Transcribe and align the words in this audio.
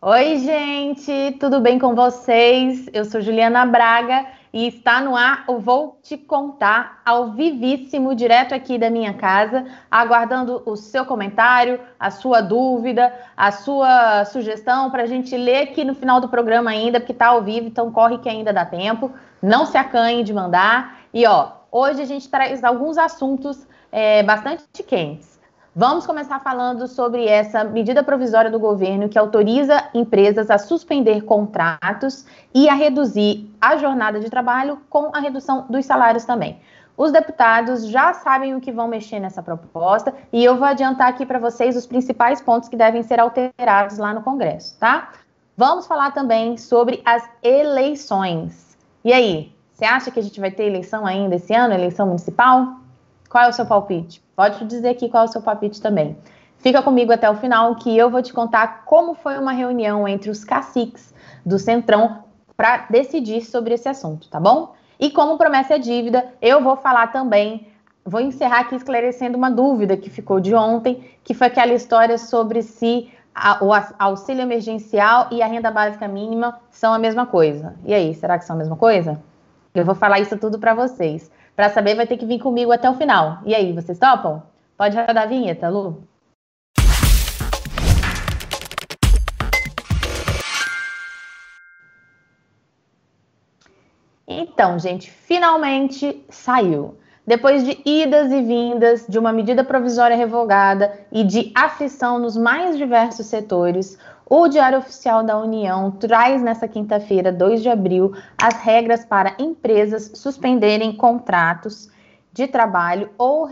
Oi, 0.00 0.38
gente, 0.38 1.36
tudo 1.40 1.60
bem 1.60 1.76
com 1.76 1.92
vocês? 1.92 2.88
Eu 2.92 3.04
sou 3.04 3.20
Juliana 3.20 3.66
Braga 3.66 4.26
e 4.52 4.68
está 4.68 5.00
no 5.00 5.16
ar 5.16 5.42
o 5.48 5.58
Vou 5.58 5.98
Te 6.00 6.16
Contar 6.16 7.02
ao 7.04 7.32
vivíssimo, 7.32 8.14
direto 8.14 8.54
aqui 8.54 8.78
da 8.78 8.90
minha 8.90 9.12
casa, 9.14 9.66
aguardando 9.90 10.62
o 10.64 10.76
seu 10.76 11.04
comentário, 11.04 11.80
a 11.98 12.12
sua 12.12 12.40
dúvida, 12.40 13.12
a 13.36 13.50
sua 13.50 14.24
sugestão 14.26 14.88
para 14.88 15.02
a 15.02 15.06
gente 15.06 15.36
ler 15.36 15.62
aqui 15.62 15.84
no 15.84 15.96
final 15.96 16.20
do 16.20 16.28
programa 16.28 16.70
ainda, 16.70 17.00
porque 17.00 17.10
está 17.10 17.26
ao 17.26 17.42
vivo, 17.42 17.66
então 17.66 17.90
corre 17.90 18.18
que 18.18 18.28
ainda 18.28 18.52
dá 18.52 18.64
tempo. 18.64 19.10
Não 19.42 19.66
se 19.66 19.76
acanhe 19.76 20.22
de 20.22 20.32
mandar. 20.32 21.00
E 21.12 21.26
ó, 21.26 21.54
hoje 21.72 22.02
a 22.02 22.06
gente 22.06 22.28
traz 22.28 22.62
alguns 22.62 22.96
assuntos 22.98 23.66
é, 23.90 24.22
bastante 24.22 24.80
quentes. 24.84 25.37
Vamos 25.80 26.04
começar 26.04 26.40
falando 26.40 26.88
sobre 26.88 27.28
essa 27.28 27.62
medida 27.62 28.02
provisória 28.02 28.50
do 28.50 28.58
governo 28.58 29.08
que 29.08 29.16
autoriza 29.16 29.88
empresas 29.94 30.50
a 30.50 30.58
suspender 30.58 31.20
contratos 31.20 32.26
e 32.52 32.68
a 32.68 32.74
reduzir 32.74 33.48
a 33.60 33.76
jornada 33.76 34.18
de 34.18 34.28
trabalho 34.28 34.80
com 34.90 35.14
a 35.14 35.20
redução 35.20 35.66
dos 35.70 35.86
salários 35.86 36.24
também. 36.24 36.58
Os 36.96 37.12
deputados 37.12 37.86
já 37.86 38.12
sabem 38.12 38.56
o 38.56 38.60
que 38.60 38.72
vão 38.72 38.88
mexer 38.88 39.20
nessa 39.20 39.40
proposta 39.40 40.12
e 40.32 40.44
eu 40.44 40.56
vou 40.56 40.66
adiantar 40.66 41.06
aqui 41.06 41.24
para 41.24 41.38
vocês 41.38 41.76
os 41.76 41.86
principais 41.86 42.40
pontos 42.40 42.68
que 42.68 42.76
devem 42.76 43.04
ser 43.04 43.20
alterados 43.20 43.98
lá 43.98 44.12
no 44.12 44.22
Congresso, 44.22 44.76
tá? 44.80 45.12
Vamos 45.56 45.86
falar 45.86 46.10
também 46.10 46.56
sobre 46.56 47.00
as 47.04 47.22
eleições. 47.40 48.76
E 49.04 49.12
aí, 49.12 49.54
você 49.72 49.84
acha 49.84 50.10
que 50.10 50.18
a 50.18 50.24
gente 50.24 50.40
vai 50.40 50.50
ter 50.50 50.64
eleição 50.64 51.06
ainda 51.06 51.36
esse 51.36 51.54
ano, 51.54 51.72
eleição 51.72 52.08
municipal? 52.08 52.80
Qual 53.30 53.44
é 53.44 53.48
o 53.48 53.52
seu 53.52 53.64
palpite? 53.64 54.26
Pode 54.38 54.64
dizer 54.66 54.90
aqui 54.90 55.08
qual 55.08 55.24
é 55.24 55.26
o 55.26 55.28
seu 55.28 55.42
palpite 55.42 55.82
também. 55.82 56.16
Fica 56.58 56.80
comigo 56.80 57.12
até 57.12 57.28
o 57.28 57.34
final 57.34 57.74
que 57.74 57.98
eu 57.98 58.08
vou 58.08 58.22
te 58.22 58.32
contar 58.32 58.84
como 58.84 59.12
foi 59.12 59.36
uma 59.36 59.50
reunião 59.50 60.06
entre 60.06 60.30
os 60.30 60.44
caciques 60.44 61.12
do 61.44 61.58
Centrão 61.58 62.22
para 62.56 62.86
decidir 62.88 63.44
sobre 63.44 63.74
esse 63.74 63.88
assunto, 63.88 64.28
tá 64.28 64.38
bom? 64.38 64.76
E 65.00 65.10
como 65.10 65.36
promessa 65.36 65.74
é 65.74 65.78
dívida, 65.80 66.24
eu 66.40 66.62
vou 66.62 66.76
falar 66.76 67.08
também, 67.08 67.66
vou 68.04 68.20
encerrar 68.20 68.60
aqui 68.60 68.76
esclarecendo 68.76 69.36
uma 69.36 69.50
dúvida 69.50 69.96
que 69.96 70.08
ficou 70.08 70.38
de 70.38 70.54
ontem, 70.54 71.02
que 71.24 71.34
foi 71.34 71.48
aquela 71.48 71.74
história 71.74 72.16
sobre 72.16 72.62
se 72.62 73.12
a, 73.34 73.64
o 73.64 73.70
auxílio 73.98 74.42
emergencial 74.42 75.26
e 75.32 75.42
a 75.42 75.48
renda 75.48 75.72
básica 75.72 76.06
mínima 76.06 76.60
são 76.70 76.94
a 76.94 76.98
mesma 77.00 77.26
coisa. 77.26 77.74
E 77.84 77.92
aí, 77.92 78.14
será 78.14 78.38
que 78.38 78.44
são 78.44 78.54
a 78.54 78.58
mesma 78.60 78.76
coisa? 78.76 79.20
Eu 79.74 79.84
vou 79.84 79.96
falar 79.96 80.20
isso 80.20 80.38
tudo 80.38 80.60
para 80.60 80.74
vocês. 80.74 81.28
Para 81.58 81.70
saber, 81.70 81.96
vai 81.96 82.06
ter 82.06 82.16
que 82.16 82.24
vir 82.24 82.38
comigo 82.38 82.70
até 82.70 82.88
o 82.88 82.94
final. 82.94 83.40
E 83.44 83.52
aí, 83.52 83.72
vocês 83.72 83.98
topam? 83.98 84.40
Pode 84.76 84.96
rodar 84.96 85.24
a 85.24 85.26
vinheta, 85.26 85.68
Lu? 85.68 86.04
Então, 94.24 94.78
gente, 94.78 95.10
finalmente 95.10 96.24
saiu. 96.30 96.96
Depois 97.28 97.62
de 97.62 97.78
idas 97.84 98.32
e 98.32 98.40
vindas, 98.40 99.04
de 99.06 99.18
uma 99.18 99.34
medida 99.34 99.62
provisória 99.62 100.16
revogada 100.16 100.98
e 101.12 101.22
de 101.22 101.52
aflição 101.54 102.18
nos 102.18 102.38
mais 102.38 102.78
diversos 102.78 103.26
setores, 103.26 103.98
o 104.24 104.48
Diário 104.48 104.78
Oficial 104.78 105.22
da 105.22 105.36
União 105.36 105.90
traz 105.90 106.40
nesta 106.40 106.66
quinta-feira, 106.66 107.30
2 107.30 107.60
de 107.60 107.68
abril, 107.68 108.14
as 108.42 108.54
regras 108.54 109.04
para 109.04 109.34
empresas 109.38 110.10
suspenderem 110.14 110.90
contratos 110.96 111.90
de 112.32 112.46
trabalho 112.46 113.10
ou, 113.18 113.46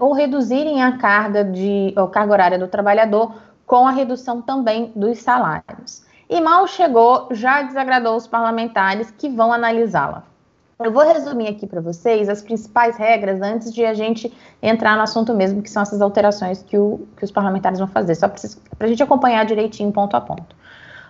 ou 0.00 0.12
reduzirem 0.12 0.82
a 0.82 0.98
carga 0.98 1.44
de 1.44 1.94
ou 1.96 2.08
carga 2.08 2.32
horária 2.32 2.58
do 2.58 2.66
trabalhador 2.66 3.32
com 3.64 3.86
a 3.86 3.92
redução 3.92 4.42
também 4.42 4.90
dos 4.96 5.20
salários. 5.20 6.04
E 6.28 6.40
mal 6.40 6.66
chegou, 6.66 7.28
já 7.30 7.62
desagradou 7.62 8.16
os 8.16 8.26
parlamentares 8.26 9.12
que 9.12 9.28
vão 9.28 9.52
analisá-la. 9.52 10.33
Eu 10.82 10.90
vou 10.90 11.04
resumir 11.06 11.48
aqui 11.48 11.66
para 11.66 11.80
vocês 11.80 12.28
as 12.28 12.42
principais 12.42 12.96
regras 12.96 13.40
antes 13.40 13.72
de 13.72 13.84
a 13.84 13.94
gente 13.94 14.32
entrar 14.60 14.96
no 14.96 15.02
assunto 15.02 15.32
mesmo, 15.32 15.62
que 15.62 15.70
são 15.70 15.82
essas 15.82 16.00
alterações 16.00 16.62
que, 16.62 16.76
o, 16.76 17.06
que 17.16 17.24
os 17.24 17.30
parlamentares 17.30 17.78
vão 17.78 17.86
fazer, 17.86 18.14
só 18.14 18.28
para 18.28 18.86
a 18.86 18.86
gente 18.86 19.02
acompanhar 19.02 19.44
direitinho, 19.44 19.92
ponto 19.92 20.16
a 20.16 20.20
ponto. 20.20 20.56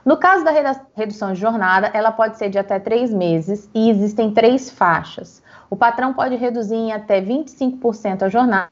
No 0.05 0.19
caso 0.19 0.45
da 0.45 0.51
redução 0.95 1.33
de 1.33 1.41
jornada, 1.41 1.91
ela 1.95 2.13
pode 2.13 2.37
ser 2.37 2.51
de 2.51 2.59
até 2.59 2.79
três 2.79 3.11
meses 3.11 3.71
e 3.75 3.89
existem 3.89 4.33
três 4.33 4.71
faixas. 4.71 5.43
O 5.71 5.77
patrão 5.77 6.13
pode 6.13 6.37
reduzir 6.37 6.75
em 6.75 6.93
até 6.93 7.23
25% 7.23 8.23
a 8.23 8.29
jornada. 8.29 8.69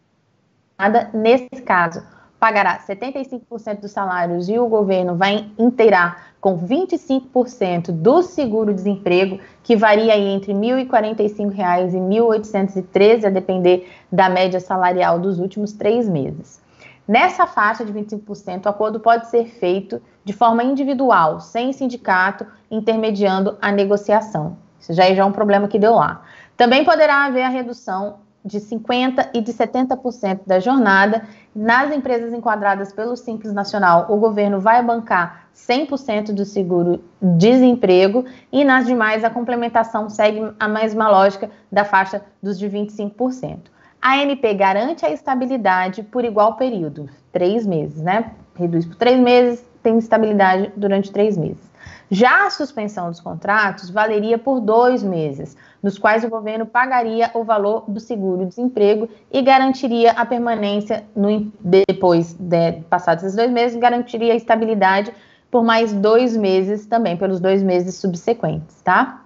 Nesse 1.14 1.62
caso, 1.62 2.02
pagará 2.42 2.76
75% 2.76 3.82
dos 3.82 3.92
salários 3.92 4.48
e 4.48 4.58
o 4.58 4.66
governo 4.66 5.14
vai 5.14 5.46
inteirar 5.56 6.32
com 6.40 6.58
25% 6.58 7.92
do 7.92 8.20
seguro-desemprego, 8.20 9.38
que 9.62 9.76
varia 9.76 10.12
aí 10.12 10.26
entre 10.26 10.52
R$ 10.52 10.58
1.045 10.58 11.38
e 11.38 11.96
R$ 11.96 12.00
1.813, 12.00 13.26
a 13.26 13.30
depender 13.30 13.88
da 14.10 14.28
média 14.28 14.58
salarial 14.58 15.20
dos 15.20 15.38
últimos 15.38 15.72
três 15.72 16.08
meses. 16.08 16.60
Nessa 17.06 17.46
faixa 17.46 17.84
de 17.84 17.92
25%, 17.92 18.66
o 18.66 18.68
acordo 18.68 18.98
pode 18.98 19.28
ser 19.28 19.44
feito 19.44 20.02
de 20.24 20.32
forma 20.32 20.64
individual, 20.64 21.38
sem 21.38 21.72
sindicato 21.72 22.44
intermediando 22.68 23.56
a 23.62 23.70
negociação. 23.70 24.56
Isso 24.80 24.92
já 24.92 25.06
é 25.06 25.24
um 25.24 25.30
problema 25.30 25.68
que 25.68 25.78
deu 25.78 25.94
lá. 25.94 26.22
Também 26.56 26.84
poderá 26.84 27.24
haver 27.24 27.44
a 27.44 27.48
redução 27.48 28.16
de 28.44 28.58
50% 28.58 29.28
e 29.34 29.40
de 29.40 29.52
70% 29.52 30.40
da 30.46 30.58
jornada. 30.58 31.22
Nas 31.54 31.92
empresas 31.92 32.32
enquadradas 32.32 32.92
pelo 32.92 33.16
Simples 33.16 33.52
Nacional, 33.52 34.06
o 34.08 34.16
governo 34.16 34.60
vai 34.60 34.82
bancar 34.82 35.46
100% 35.54 36.32
do 36.32 36.44
seguro-desemprego 36.44 38.24
e 38.50 38.64
nas 38.64 38.86
demais 38.86 39.22
a 39.22 39.30
complementação 39.30 40.08
segue 40.08 40.52
a 40.58 40.66
mesma 40.66 41.08
lógica 41.08 41.50
da 41.70 41.84
faixa 41.84 42.22
dos 42.42 42.58
de 42.58 42.68
25%. 42.68 43.70
A 44.00 44.14
ANP 44.14 44.54
garante 44.54 45.06
a 45.06 45.10
estabilidade 45.10 46.02
por 46.02 46.24
igual 46.24 46.56
período, 46.56 47.08
três 47.30 47.64
meses, 47.64 48.02
né? 48.02 48.32
Reduz 48.56 48.84
por 48.84 48.96
três 48.96 49.18
meses, 49.20 49.64
tem 49.82 49.96
estabilidade 49.98 50.72
durante 50.76 51.12
três 51.12 51.36
meses. 51.36 51.71
Já 52.14 52.44
a 52.46 52.50
suspensão 52.50 53.08
dos 53.08 53.20
contratos 53.20 53.88
valeria 53.88 54.36
por 54.36 54.60
dois 54.60 55.02
meses, 55.02 55.56
nos 55.82 55.96
quais 55.96 56.22
o 56.22 56.28
governo 56.28 56.66
pagaria 56.66 57.30
o 57.32 57.42
valor 57.42 57.84
do 57.88 57.98
seguro-desemprego 57.98 59.08
e 59.30 59.40
garantiria 59.40 60.10
a 60.10 60.26
permanência 60.26 61.04
no, 61.16 61.50
depois 61.58 62.34
de 62.34 62.72
passados 62.90 63.24
esses 63.24 63.34
dois 63.34 63.50
meses, 63.50 63.80
garantiria 63.80 64.34
a 64.34 64.36
estabilidade 64.36 65.10
por 65.50 65.64
mais 65.64 65.90
dois 65.94 66.36
meses 66.36 66.84
também, 66.84 67.16
pelos 67.16 67.40
dois 67.40 67.62
meses 67.62 67.94
subsequentes, 67.94 68.82
tá? 68.82 69.22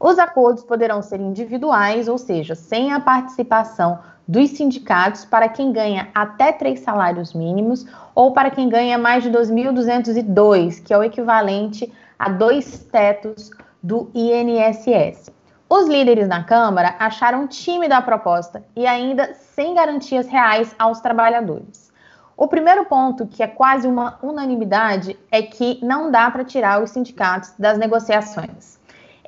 Os 0.00 0.18
acordos 0.18 0.64
poderão 0.64 1.02
ser 1.02 1.20
individuais, 1.20 2.08
ou 2.08 2.16
seja, 2.16 2.54
sem 2.54 2.90
a 2.90 3.00
participação 3.00 3.98
dos 4.28 4.50
sindicatos 4.50 5.24
para 5.24 5.48
quem 5.48 5.72
ganha 5.72 6.10
até 6.14 6.52
três 6.52 6.80
salários 6.80 7.32
mínimos 7.32 7.86
ou 8.14 8.32
para 8.32 8.50
quem 8.50 8.68
ganha 8.68 8.98
mais 8.98 9.22
de 9.22 9.30
2.202, 9.30 10.82
que 10.84 10.92
é 10.92 10.98
o 10.98 11.02
equivalente 11.02 11.90
a 12.18 12.28
dois 12.28 12.84
tetos 12.92 13.50
do 13.82 14.10
INSS. 14.14 15.30
Os 15.70 15.88
líderes 15.88 16.28
na 16.28 16.44
Câmara 16.44 16.94
acharam 16.98 17.46
tímida 17.46 17.96
a 17.96 18.02
proposta 18.02 18.62
e 18.76 18.86
ainda 18.86 19.34
sem 19.34 19.74
garantias 19.74 20.26
reais 20.26 20.74
aos 20.78 21.00
trabalhadores. 21.00 21.92
O 22.36 22.46
primeiro 22.46 22.84
ponto, 22.84 23.26
que 23.26 23.42
é 23.42 23.46
quase 23.46 23.88
uma 23.88 24.18
unanimidade, 24.22 25.18
é 25.30 25.42
que 25.42 25.78
não 25.82 26.10
dá 26.10 26.30
para 26.30 26.44
tirar 26.44 26.82
os 26.82 26.90
sindicatos 26.90 27.52
das 27.58 27.76
negociações. 27.76 28.77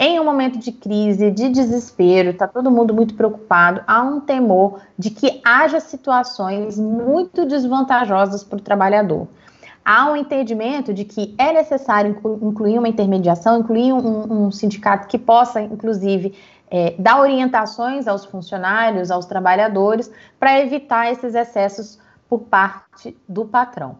Em 0.03 0.19
um 0.19 0.25
momento 0.25 0.59
de 0.59 0.73
crise, 0.73 1.31
de 1.31 1.51
desespero, 1.51 2.31
está 2.31 2.49
todo 2.49 2.71
mundo 2.71 2.95
muito 2.95 3.13
preocupado, 3.13 3.83
há 3.87 4.01
um 4.01 4.19
temor 4.19 4.81
de 4.99 5.11
que 5.11 5.43
haja 5.45 5.79
situações 5.79 6.79
muito 6.79 7.45
desvantajosas 7.45 8.43
para 8.43 8.57
o 8.57 8.63
trabalhador. 8.63 9.29
Há 9.85 10.11
um 10.11 10.17
entendimento 10.17 10.95
de 10.95 11.05
que 11.05 11.35
é 11.37 11.53
necessário 11.53 12.19
incluir 12.41 12.79
uma 12.79 12.89
intermediação, 12.89 13.59
incluir 13.59 13.93
um, 13.93 14.47
um 14.47 14.51
sindicato 14.51 15.07
que 15.07 15.19
possa, 15.19 15.61
inclusive, 15.61 16.35
é, 16.71 16.95
dar 16.99 17.21
orientações 17.21 18.09
aos 18.09 18.25
funcionários, 18.25 19.11
aos 19.11 19.27
trabalhadores, 19.27 20.11
para 20.39 20.59
evitar 20.61 21.13
esses 21.13 21.35
excessos 21.35 21.99
por 22.27 22.39
parte 22.39 23.15
do 23.29 23.45
patrão. 23.45 23.99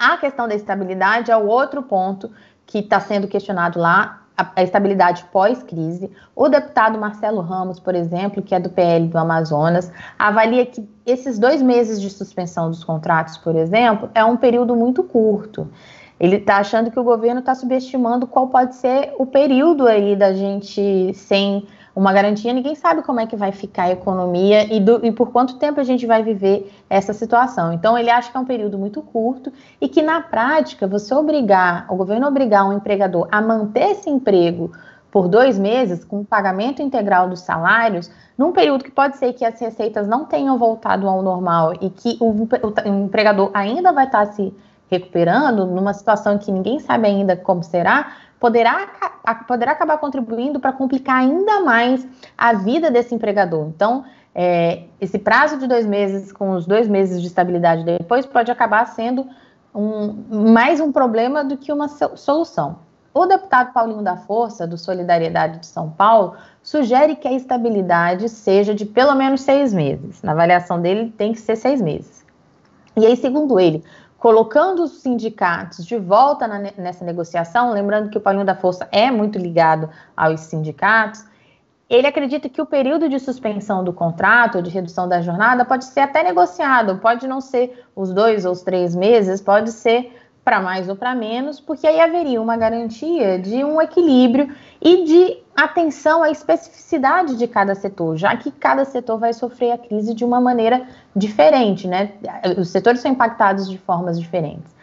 A 0.00 0.16
questão 0.16 0.48
da 0.48 0.54
estabilidade 0.56 1.30
é 1.30 1.36
o 1.36 1.46
outro 1.46 1.80
ponto 1.80 2.32
que 2.66 2.80
está 2.80 2.98
sendo 2.98 3.28
questionado 3.28 3.78
lá 3.78 4.23
a, 4.36 4.62
estabilidade 4.62 5.24
pós-crise. 5.32 6.10
O 6.34 6.48
deputado 6.48 6.98
Marcelo 6.98 7.40
Ramos, 7.40 7.78
por 7.78 7.94
exemplo, 7.94 8.42
que 8.42 8.54
é 8.54 8.60
do 8.60 8.68
PL 8.68 9.08
do 9.08 9.18
Amazonas, 9.18 9.90
avalia 10.18 10.66
que 10.66 10.86
esses 11.06 11.38
dois 11.38 11.62
meses 11.62 12.00
de 12.00 12.10
suspensão 12.10 12.70
dos 12.70 12.82
contratos, 12.82 13.36
por 13.38 13.54
exemplo, 13.54 14.10
é 14.14 14.24
um 14.24 14.36
período 14.36 14.74
muito 14.74 15.02
curto. 15.02 15.68
Ele 16.18 16.36
está 16.36 16.58
achando 16.58 16.90
que 16.90 16.98
o 16.98 17.04
governo 17.04 17.40
está 17.40 17.54
subestimando 17.54 18.26
qual 18.26 18.48
pode 18.48 18.76
ser 18.76 19.14
o 19.18 19.26
período 19.26 19.86
aí 19.86 20.16
da 20.16 20.32
gente 20.32 21.12
sem 21.14 21.66
uma 21.94 22.12
garantia, 22.12 22.52
ninguém 22.52 22.74
sabe 22.74 23.02
como 23.02 23.20
é 23.20 23.26
que 23.26 23.36
vai 23.36 23.52
ficar 23.52 23.84
a 23.84 23.90
economia 23.92 24.72
e, 24.74 24.80
do, 24.80 25.04
e 25.06 25.12
por 25.12 25.30
quanto 25.30 25.58
tempo 25.58 25.78
a 25.78 25.84
gente 25.84 26.06
vai 26.06 26.22
viver 26.22 26.72
essa 26.90 27.12
situação. 27.12 27.72
Então, 27.72 27.96
ele 27.96 28.10
acha 28.10 28.30
que 28.30 28.36
é 28.36 28.40
um 28.40 28.44
período 28.44 28.76
muito 28.76 29.00
curto 29.00 29.52
e 29.80 29.88
que, 29.88 30.02
na 30.02 30.20
prática, 30.20 30.88
você 30.88 31.14
obrigar, 31.14 31.86
o 31.88 31.94
governo 31.94 32.26
obrigar 32.26 32.68
um 32.68 32.72
empregador 32.72 33.28
a 33.30 33.40
manter 33.40 33.92
esse 33.92 34.10
emprego 34.10 34.72
por 35.08 35.28
dois 35.28 35.56
meses, 35.56 36.04
com 36.04 36.24
pagamento 36.24 36.82
integral 36.82 37.28
dos 37.28 37.40
salários, 37.40 38.10
num 38.36 38.50
período 38.50 38.82
que 38.82 38.90
pode 38.90 39.16
ser 39.16 39.32
que 39.32 39.44
as 39.44 39.60
receitas 39.60 40.08
não 40.08 40.24
tenham 40.24 40.58
voltado 40.58 41.08
ao 41.08 41.22
normal 41.22 41.74
e 41.80 41.88
que 41.88 42.16
o, 42.18 42.32
o 42.32 43.04
empregador 43.04 43.52
ainda 43.54 43.92
vai 43.92 44.06
estar 44.06 44.26
se 44.26 44.52
recuperando, 44.90 45.66
numa 45.66 45.92
situação 45.92 46.36
que 46.38 46.50
ninguém 46.50 46.78
sabe 46.78 47.06
ainda 47.06 47.36
como 47.36 47.62
será, 47.62 48.12
poderá, 48.38 48.88
poderá 49.46 49.72
acabar 49.72 49.98
contribuindo 49.98 50.60
para 50.60 50.72
complicar 50.72 51.16
ainda 51.16 51.60
mais 51.60 52.06
a 52.36 52.52
vida 52.52 52.90
desse 52.90 53.14
empregador. 53.14 53.66
Então, 53.68 54.04
é, 54.34 54.84
esse 55.00 55.18
prazo 55.18 55.58
de 55.58 55.66
dois 55.66 55.86
meses, 55.86 56.32
com 56.32 56.52
os 56.52 56.66
dois 56.66 56.88
meses 56.88 57.20
de 57.20 57.28
estabilidade 57.28 57.84
depois, 57.84 58.26
pode 58.26 58.50
acabar 58.50 58.86
sendo 58.86 59.26
um, 59.74 60.44
mais 60.52 60.80
um 60.80 60.90
problema 60.90 61.44
do 61.44 61.56
que 61.56 61.72
uma 61.72 61.88
solução. 61.88 62.78
O 63.12 63.26
deputado 63.26 63.72
Paulinho 63.72 64.02
da 64.02 64.16
Força, 64.16 64.66
do 64.66 64.76
Solidariedade 64.76 65.60
de 65.60 65.66
São 65.66 65.88
Paulo, 65.88 66.34
sugere 66.62 67.14
que 67.14 67.28
a 67.28 67.32
estabilidade 67.32 68.28
seja 68.28 68.74
de 68.74 68.84
pelo 68.84 69.14
menos 69.14 69.42
seis 69.42 69.72
meses. 69.72 70.20
Na 70.20 70.32
avaliação 70.32 70.80
dele, 70.80 71.14
tem 71.16 71.32
que 71.32 71.40
ser 71.40 71.54
seis 71.54 71.80
meses. 71.80 72.24
E 72.96 73.06
aí, 73.06 73.16
segundo 73.16 73.60
ele, 73.60 73.84
colocando 74.24 74.84
os 74.84 75.02
sindicatos 75.02 75.84
de 75.84 75.98
volta 75.98 76.48
na, 76.48 76.58
nessa 76.78 77.04
negociação, 77.04 77.74
lembrando 77.74 78.08
que 78.08 78.16
o 78.16 78.20
Paulinho 78.22 78.46
da 78.46 78.54
Força 78.54 78.88
é 78.90 79.10
muito 79.10 79.38
ligado 79.38 79.90
aos 80.16 80.40
sindicatos, 80.40 81.26
ele 81.90 82.06
acredita 82.06 82.48
que 82.48 82.62
o 82.62 82.64
período 82.64 83.06
de 83.06 83.18
suspensão 83.18 83.84
do 83.84 83.92
contrato 83.92 84.62
de 84.62 84.70
redução 84.70 85.06
da 85.06 85.20
jornada 85.20 85.62
pode 85.62 85.84
ser 85.84 86.00
até 86.00 86.22
negociado, 86.22 86.96
pode 87.00 87.28
não 87.28 87.38
ser 87.38 87.84
os 87.94 88.14
dois 88.14 88.46
ou 88.46 88.52
os 88.52 88.62
três 88.62 88.96
meses, 88.96 89.42
pode 89.42 89.70
ser 89.70 90.10
para 90.44 90.60
mais 90.60 90.88
ou 90.88 90.94
para 90.94 91.14
menos, 91.14 91.58
porque 91.58 91.86
aí 91.86 92.00
haveria 92.00 92.40
uma 92.40 92.56
garantia 92.56 93.38
de 93.38 93.64
um 93.64 93.80
equilíbrio 93.80 94.54
e 94.80 95.04
de 95.04 95.38
atenção 95.56 96.22
à 96.22 96.30
especificidade 96.30 97.36
de 97.36 97.48
cada 97.48 97.74
setor, 97.74 98.16
já 98.16 98.36
que 98.36 98.50
cada 98.50 98.84
setor 98.84 99.18
vai 99.18 99.32
sofrer 99.32 99.72
a 99.72 99.78
crise 99.78 100.12
de 100.12 100.24
uma 100.24 100.40
maneira 100.40 100.86
diferente, 101.16 101.88
né? 101.88 102.12
Os 102.58 102.68
setores 102.68 103.00
são 103.00 103.10
impactados 103.10 103.70
de 103.70 103.78
formas 103.78 104.20
diferentes. 104.20 104.74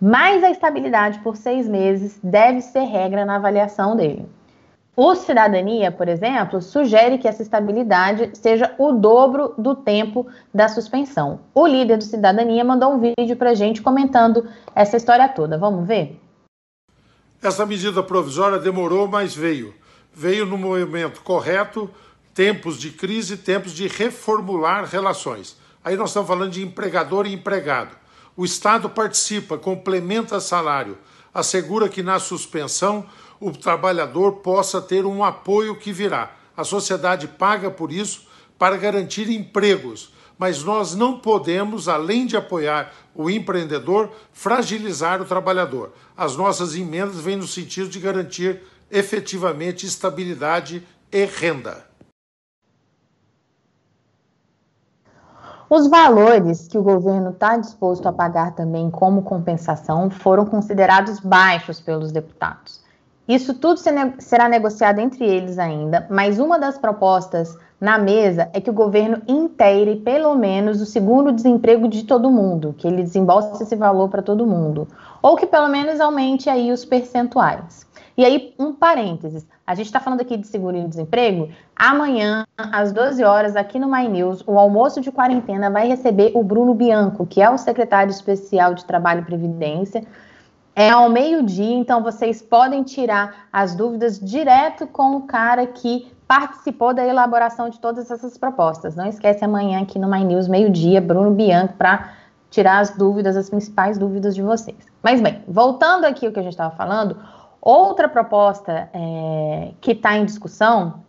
Mas 0.00 0.44
a 0.44 0.50
estabilidade 0.50 1.18
por 1.20 1.36
seis 1.36 1.66
meses 1.66 2.18
deve 2.22 2.60
ser 2.60 2.84
regra 2.84 3.24
na 3.24 3.36
avaliação 3.36 3.96
dele. 3.96 4.28
O 4.98 5.14
Cidadania, 5.14 5.92
por 5.92 6.08
exemplo, 6.08 6.62
sugere 6.62 7.18
que 7.18 7.28
essa 7.28 7.42
estabilidade 7.42 8.30
seja 8.32 8.74
o 8.78 8.92
dobro 8.92 9.52
do 9.58 9.74
tempo 9.74 10.26
da 10.54 10.70
suspensão. 10.70 11.40
O 11.54 11.66
líder 11.66 11.98
do 11.98 12.04
Cidadania 12.04 12.64
mandou 12.64 12.94
um 12.94 12.98
vídeo 12.98 13.36
para 13.36 13.50
a 13.50 13.54
gente 13.54 13.82
comentando 13.82 14.48
essa 14.74 14.96
história 14.96 15.28
toda. 15.28 15.58
Vamos 15.58 15.86
ver? 15.86 16.18
Essa 17.42 17.66
medida 17.66 18.02
provisória 18.02 18.58
demorou, 18.58 19.06
mas 19.06 19.34
veio. 19.34 19.74
Veio 20.14 20.46
no 20.46 20.56
momento 20.56 21.20
correto, 21.20 21.90
tempos 22.32 22.78
de 22.78 22.88
crise, 22.88 23.36
tempos 23.36 23.72
de 23.72 23.88
reformular 23.88 24.86
relações. 24.86 25.58
Aí 25.84 25.94
nós 25.94 26.08
estamos 26.08 26.26
falando 26.26 26.52
de 26.52 26.64
empregador 26.64 27.26
e 27.26 27.34
empregado. 27.34 27.94
O 28.34 28.46
Estado 28.46 28.88
participa, 28.88 29.58
complementa 29.58 30.40
salário, 30.40 30.96
assegura 31.34 31.86
que 31.86 32.02
na 32.02 32.18
suspensão 32.18 33.04
o 33.40 33.52
trabalhador 33.52 34.36
possa 34.36 34.80
ter 34.80 35.04
um 35.04 35.22
apoio 35.22 35.76
que 35.76 35.92
virá. 35.92 36.32
A 36.56 36.64
sociedade 36.64 37.28
paga 37.28 37.70
por 37.70 37.92
isso 37.92 38.26
para 38.58 38.76
garantir 38.76 39.30
empregos, 39.30 40.12
mas 40.38 40.62
nós 40.62 40.94
não 40.94 41.18
podemos, 41.18 41.88
além 41.88 42.26
de 42.26 42.36
apoiar 42.36 42.92
o 43.14 43.30
empreendedor, 43.30 44.10
fragilizar 44.32 45.20
o 45.20 45.24
trabalhador. 45.24 45.92
As 46.16 46.36
nossas 46.36 46.74
emendas 46.74 47.20
vêm 47.20 47.36
no 47.36 47.46
sentido 47.46 47.88
de 47.88 48.00
garantir 48.00 48.62
efetivamente 48.90 49.86
estabilidade 49.86 50.86
e 51.12 51.24
renda. 51.24 51.84
Os 55.68 55.88
valores 55.88 56.68
que 56.68 56.78
o 56.78 56.82
governo 56.82 57.30
está 57.30 57.56
disposto 57.56 58.06
a 58.06 58.12
pagar 58.12 58.54
também 58.54 58.88
como 58.88 59.22
compensação 59.22 60.08
foram 60.08 60.46
considerados 60.46 61.18
baixos 61.18 61.80
pelos 61.80 62.12
deputados. 62.12 62.85
Isso 63.28 63.54
tudo 63.54 63.80
será 64.18 64.48
negociado 64.48 65.00
entre 65.00 65.24
eles 65.24 65.58
ainda, 65.58 66.06
mas 66.08 66.38
uma 66.38 66.58
das 66.58 66.78
propostas 66.78 67.58
na 67.80 67.98
mesa 67.98 68.48
é 68.52 68.60
que 68.60 68.70
o 68.70 68.72
governo 68.72 69.20
inteire 69.26 69.96
pelo 69.96 70.34
menos 70.36 70.80
o 70.80 70.86
seguro-desemprego 70.86 71.88
de 71.88 72.04
todo 72.04 72.30
mundo, 72.30 72.74
que 72.78 72.86
ele 72.86 73.02
desembolse 73.02 73.62
esse 73.62 73.74
valor 73.74 74.08
para 74.08 74.22
todo 74.22 74.46
mundo, 74.46 74.86
ou 75.20 75.36
que 75.36 75.46
pelo 75.46 75.68
menos 75.68 76.00
aumente 76.00 76.48
aí 76.48 76.70
os 76.70 76.84
percentuais. 76.84 77.84
E 78.16 78.24
aí, 78.24 78.54
um 78.58 78.72
parênteses, 78.72 79.46
a 79.66 79.74
gente 79.74 79.86
está 79.86 80.00
falando 80.00 80.22
aqui 80.22 80.38
de 80.38 80.46
seguro-desemprego, 80.46 81.50
amanhã, 81.74 82.46
às 82.56 82.90
12 82.90 83.22
horas, 83.22 83.56
aqui 83.56 83.78
no 83.78 83.90
My 83.90 84.08
News, 84.08 84.42
o 84.46 84.58
almoço 84.58 85.02
de 85.02 85.12
quarentena 85.12 85.68
vai 85.68 85.86
receber 85.86 86.32
o 86.34 86.42
Bruno 86.42 86.72
Bianco, 86.72 87.26
que 87.26 87.42
é 87.42 87.50
o 87.50 87.58
secretário 87.58 88.10
especial 88.10 88.72
de 88.72 88.86
Trabalho 88.86 89.20
e 89.20 89.24
Previdência, 89.24 90.02
é 90.76 90.90
ao 90.90 91.08
meio-dia, 91.08 91.74
então 91.74 92.02
vocês 92.02 92.42
podem 92.42 92.82
tirar 92.82 93.48
as 93.50 93.74
dúvidas 93.74 94.20
direto 94.20 94.86
com 94.86 95.16
o 95.16 95.22
cara 95.22 95.66
que 95.66 96.12
participou 96.28 96.92
da 96.92 97.02
elaboração 97.02 97.70
de 97.70 97.80
todas 97.80 98.10
essas 98.10 98.36
propostas. 98.36 98.94
Não 98.94 99.06
esquece 99.06 99.42
amanhã 99.42 99.80
aqui 99.80 99.98
no 99.98 100.06
My 100.06 100.22
News, 100.22 100.46
meio-dia, 100.46 101.00
Bruno 101.00 101.30
Bianco, 101.30 101.72
para 101.78 102.12
tirar 102.50 102.80
as 102.80 102.90
dúvidas, 102.90 103.38
as 103.38 103.48
principais 103.48 103.96
dúvidas 103.96 104.34
de 104.34 104.42
vocês. 104.42 104.76
Mas 105.02 105.18
bem, 105.22 105.42
voltando 105.48 106.04
aqui 106.04 106.26
ao 106.26 106.32
que 106.32 106.40
a 106.40 106.42
gente 106.42 106.52
estava 106.52 106.74
falando, 106.76 107.16
outra 107.58 108.06
proposta 108.06 108.90
é, 108.92 109.70
que 109.80 109.92
está 109.92 110.14
em 110.18 110.26
discussão, 110.26 111.00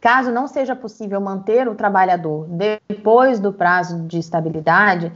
caso 0.00 0.32
não 0.32 0.48
seja 0.48 0.74
possível 0.74 1.20
manter 1.20 1.68
o 1.68 1.76
trabalhador 1.76 2.48
depois 2.88 3.38
do 3.38 3.52
prazo 3.52 4.00
de 4.00 4.18
estabilidade, 4.18 5.12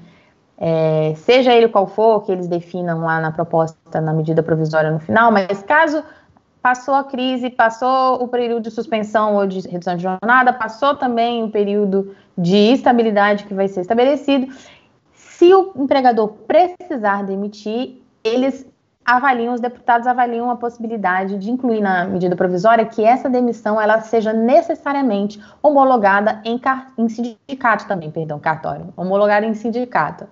é, 0.61 1.15
seja 1.17 1.55
ele 1.55 1.69
qual 1.69 1.87
for, 1.87 2.25
que 2.25 2.33
eles 2.33 2.49
definam 2.49 3.01
lá 3.01 3.21
na 3.21 3.31
proposta, 3.31 4.01
na 4.01 4.13
medida 4.13 4.43
provisória 4.43 4.91
no 4.91 4.99
final, 4.99 5.31
mas 5.31 5.63
caso 5.63 6.03
passou 6.61 6.95
a 6.95 7.05
crise, 7.05 7.49
passou 7.49 8.23
o 8.23 8.29
período 8.29 8.63
de 8.63 8.71
suspensão 8.71 9.37
ou 9.37 9.47
de 9.47 9.61
redução 9.69 9.97
de 9.97 10.03
jornada, 10.03 10.53
passou 10.53 10.97
também 10.97 11.45
o 11.45 11.51
período 11.51 12.15
de 12.37 12.73
estabilidade 12.73 13.45
que 13.45 13.55
vai 13.55 13.69
ser 13.69 13.81
estabelecido, 13.81 14.53
se 15.15 15.55
o 15.55 15.73
empregador 15.77 16.29
precisar 16.49 17.23
demitir, 17.23 18.03
eles 18.25 18.67
avaliam, 19.17 19.55
os 19.55 19.61
deputados 19.61 20.07
avaliam 20.07 20.51
a 20.51 20.57
possibilidade 20.57 21.39
de 21.39 21.51
incluir 21.51 21.81
na 21.81 22.05
medida 22.05 22.37
provisória 22.37 22.85
que 22.85 23.03
essa 23.03 23.29
demissão 23.29 23.81
ela 23.81 24.01
seja 24.01 24.33
necessariamente 24.33 25.41
homologada 25.63 26.43
em, 26.45 26.61
em 26.99 27.09
sindicato 27.09 27.87
também, 27.87 28.11
perdão, 28.11 28.39
cartório, 28.39 28.93
homologada 28.97 29.47
em 29.47 29.55
sindicato. 29.55 30.27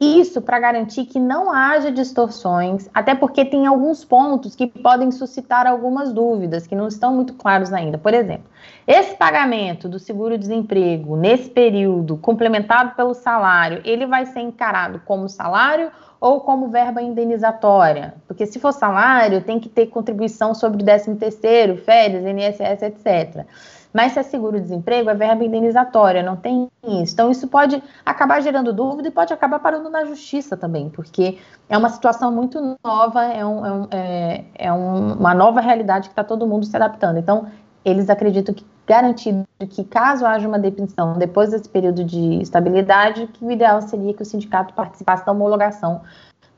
Isso 0.00 0.42
para 0.42 0.58
garantir 0.58 1.04
que 1.04 1.20
não 1.20 1.52
haja 1.52 1.90
distorções, 1.90 2.90
até 2.92 3.14
porque 3.14 3.44
tem 3.44 3.66
alguns 3.66 4.04
pontos 4.04 4.56
que 4.56 4.66
podem 4.66 5.12
suscitar 5.12 5.66
algumas 5.66 6.12
dúvidas 6.12 6.66
que 6.66 6.74
não 6.74 6.88
estão 6.88 7.14
muito 7.14 7.34
claros 7.34 7.72
ainda. 7.72 7.96
Por 7.96 8.12
exemplo, 8.12 8.44
esse 8.86 9.14
pagamento 9.14 9.88
do 9.88 9.98
seguro-desemprego 9.98 11.16
nesse 11.16 11.48
período, 11.48 12.16
complementado 12.16 12.96
pelo 12.96 13.14
salário, 13.14 13.80
ele 13.84 14.04
vai 14.04 14.26
ser 14.26 14.40
encarado 14.40 15.00
como 15.04 15.28
salário 15.28 15.90
ou 16.24 16.40
como 16.40 16.68
verba 16.68 17.02
indenizatória? 17.02 18.14
Porque 18.26 18.46
se 18.46 18.58
for 18.58 18.72
salário, 18.72 19.42
tem 19.42 19.60
que 19.60 19.68
ter 19.68 19.88
contribuição 19.88 20.54
sobre 20.54 20.80
o 20.80 20.84
13 20.84 21.16
terceiro, 21.16 21.76
férias, 21.76 22.24
INSS, 22.24 22.82
etc. 22.82 23.44
Mas 23.92 24.12
se 24.12 24.20
é 24.20 24.22
seguro-desemprego, 24.22 25.10
é 25.10 25.14
verba 25.14 25.44
indenizatória, 25.44 26.22
não 26.22 26.34
tem 26.34 26.70
isso. 26.82 27.12
Então, 27.12 27.30
isso 27.30 27.46
pode 27.46 27.82
acabar 28.06 28.40
gerando 28.40 28.72
dúvida 28.72 29.08
e 29.08 29.10
pode 29.10 29.34
acabar 29.34 29.58
parando 29.58 29.90
na 29.90 30.06
justiça 30.06 30.56
também, 30.56 30.88
porque 30.88 31.36
é 31.68 31.76
uma 31.76 31.90
situação 31.90 32.32
muito 32.32 32.78
nova, 32.82 33.22
é, 33.24 33.44
um, 33.44 33.66
é, 33.66 33.72
um, 33.72 33.88
é, 33.90 34.44
é 34.54 34.72
uma 34.72 35.34
nova 35.34 35.60
realidade 35.60 36.08
que 36.08 36.12
está 36.12 36.24
todo 36.24 36.46
mundo 36.46 36.64
se 36.64 36.74
adaptando. 36.74 37.18
Então, 37.18 37.48
eles 37.84 38.08
acreditam 38.08 38.54
que 38.54 38.64
garantido 38.86 39.46
que 39.70 39.84
caso 39.84 40.26
haja 40.26 40.46
uma 40.46 40.58
definição 40.58 41.14
depois 41.14 41.50
desse 41.50 41.68
período 41.68 42.04
de 42.04 42.40
estabilidade, 42.42 43.26
que 43.32 43.44
o 43.44 43.50
ideal 43.50 43.80
seria 43.82 44.12
que 44.12 44.22
o 44.22 44.26
sindicato 44.26 44.74
participasse 44.74 45.24
da 45.24 45.32
homologação 45.32 46.02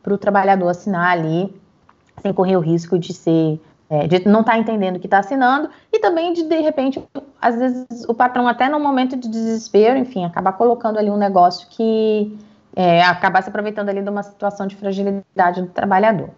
para 0.02 0.14
o 0.14 0.18
trabalhador 0.18 0.68
assinar 0.68 1.12
ali, 1.12 1.54
sem 2.22 2.32
correr 2.32 2.56
o 2.56 2.60
risco 2.60 2.98
de 2.98 3.12
ser 3.12 3.60
é, 3.88 4.06
de 4.06 4.26
não 4.26 4.40
estar 4.40 4.52
tá 4.52 4.58
entendendo 4.58 4.96
o 4.96 5.00
que 5.00 5.06
está 5.06 5.18
assinando 5.18 5.70
e 5.92 6.00
também 6.00 6.32
de, 6.32 6.42
de 6.42 6.58
repente, 6.58 7.02
às 7.40 7.56
vezes 7.56 7.86
o 8.08 8.14
patrão 8.14 8.48
até 8.48 8.68
no 8.68 8.80
momento 8.80 9.16
de 9.16 9.28
desespero, 9.28 9.96
enfim, 9.96 10.24
acabar 10.24 10.52
colocando 10.52 10.98
ali 10.98 11.08
um 11.08 11.16
negócio 11.16 11.68
que 11.70 12.36
é, 12.74 13.02
acabar 13.02 13.42
se 13.42 13.48
aproveitando 13.48 13.88
ali 13.88 14.02
de 14.02 14.10
uma 14.10 14.22
situação 14.22 14.66
de 14.66 14.74
fragilidade 14.74 15.62
do 15.62 15.68
trabalhador. 15.68 16.30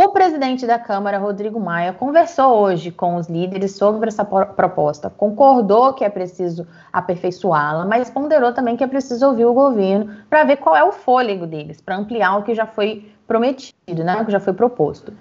O 0.00 0.10
presidente 0.10 0.64
da 0.64 0.78
Câmara, 0.78 1.18
Rodrigo 1.18 1.58
Maia, 1.58 1.92
conversou 1.92 2.60
hoje 2.60 2.92
com 2.92 3.16
os 3.16 3.26
líderes 3.26 3.74
sobre 3.74 4.06
essa 4.06 4.24
proposta, 4.24 5.10
concordou 5.10 5.92
que 5.92 6.04
é 6.04 6.08
preciso 6.08 6.64
aperfeiçoá-la, 6.92 7.84
mas 7.84 8.08
ponderou 8.08 8.52
também 8.52 8.76
que 8.76 8.84
é 8.84 8.86
preciso 8.86 9.26
ouvir 9.26 9.44
o 9.46 9.52
governo 9.52 10.08
para 10.30 10.44
ver 10.44 10.58
qual 10.58 10.76
é 10.76 10.84
o 10.84 10.92
fôlego 10.92 11.48
deles, 11.48 11.80
para 11.80 11.96
ampliar 11.96 12.36
o 12.36 12.44
que 12.44 12.54
já 12.54 12.64
foi 12.64 13.10
prometido, 13.26 14.04
né, 14.04 14.20
o 14.20 14.24
que 14.24 14.30
já 14.30 14.38
foi 14.38 14.52
proposto. 14.52 15.12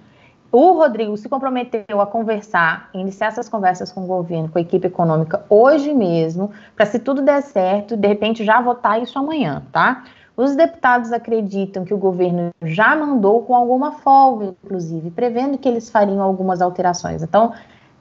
O 0.52 0.74
Rodrigo 0.74 1.18
se 1.18 1.28
comprometeu 1.28 2.00
a 2.00 2.06
conversar, 2.06 2.92
iniciar 2.94 3.30
essas 3.30 3.50
conversas 3.50 3.92
com 3.92 4.04
o 4.04 4.08
governo, 4.08 4.48
com 4.48 4.60
a 4.60 4.62
equipe 4.62 4.86
econômica 4.86 5.44
hoje 5.50 5.92
mesmo, 5.92 6.52
para 6.76 6.86
se 6.86 7.00
tudo 7.00 7.24
der 7.24 7.42
certo, 7.42 7.98
de 7.98 8.08
repente 8.08 8.46
já 8.46 8.62
votar 8.62 9.02
isso 9.02 9.18
amanhã, 9.18 9.64
tá? 9.72 10.04
Os 10.38 10.56
deputados 10.56 11.12
acreditam 11.12 11.84
que 11.84 11.96
o 11.96 11.98
governo 11.98 12.52
já 12.62 12.96
mandou 12.96 13.42
com 13.42 13.56
alguma 13.56 13.94
folga, 13.94 14.54
inclusive, 14.64 15.10
prevendo 15.10 15.58
que 15.58 15.68
eles 15.68 15.90
fariam 15.90 16.22
algumas 16.22 16.62
alterações. 16.62 17.24
Então, 17.24 17.54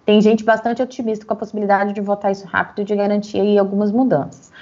tem 0.05 0.21
gente 0.21 0.45
bastante 0.45 0.83
otimista 0.83 1.25
com 1.25 1.33
a 1.33 1.37
possibilidade 1.37 1.95
de 1.95 2.00
votar 2.02 2.31
isso 2.31 2.47
rápido 2.47 2.83
e 2.83 2.85
de 2.85 2.95
garantir 2.95 3.40
aí 3.40 3.57
algumas 3.57 3.90
mudanças. 3.90 4.52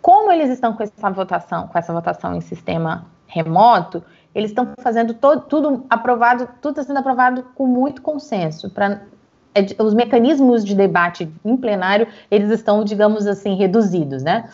Como 0.00 0.30
eles 0.30 0.50
estão 0.50 0.72
com 0.72 0.84
essa 0.84 1.10
votação, 1.10 1.66
com 1.66 1.76
essa 1.76 1.92
votação 1.92 2.32
em 2.32 2.40
sistema 2.40 3.06
remoto, 3.26 4.04
eles 4.32 4.52
estão 4.52 4.68
fazendo 4.78 5.12
tudo 5.12 5.84
aprovado, 5.90 6.48
tudo 6.62 6.78
está 6.78 6.84
sendo 6.84 6.98
aprovado 7.00 7.42
com 7.56 7.66
muito 7.66 8.02
consenso. 8.02 8.70
Pra, 8.70 9.00
é, 9.52 9.82
os 9.82 9.94
mecanismos 9.94 10.64
de 10.64 10.76
debate 10.76 11.28
em 11.44 11.56
plenário, 11.56 12.06
eles 12.30 12.50
estão, 12.50 12.84
digamos 12.84 13.26
assim, 13.26 13.56
reduzidos, 13.56 14.22
né? 14.22 14.48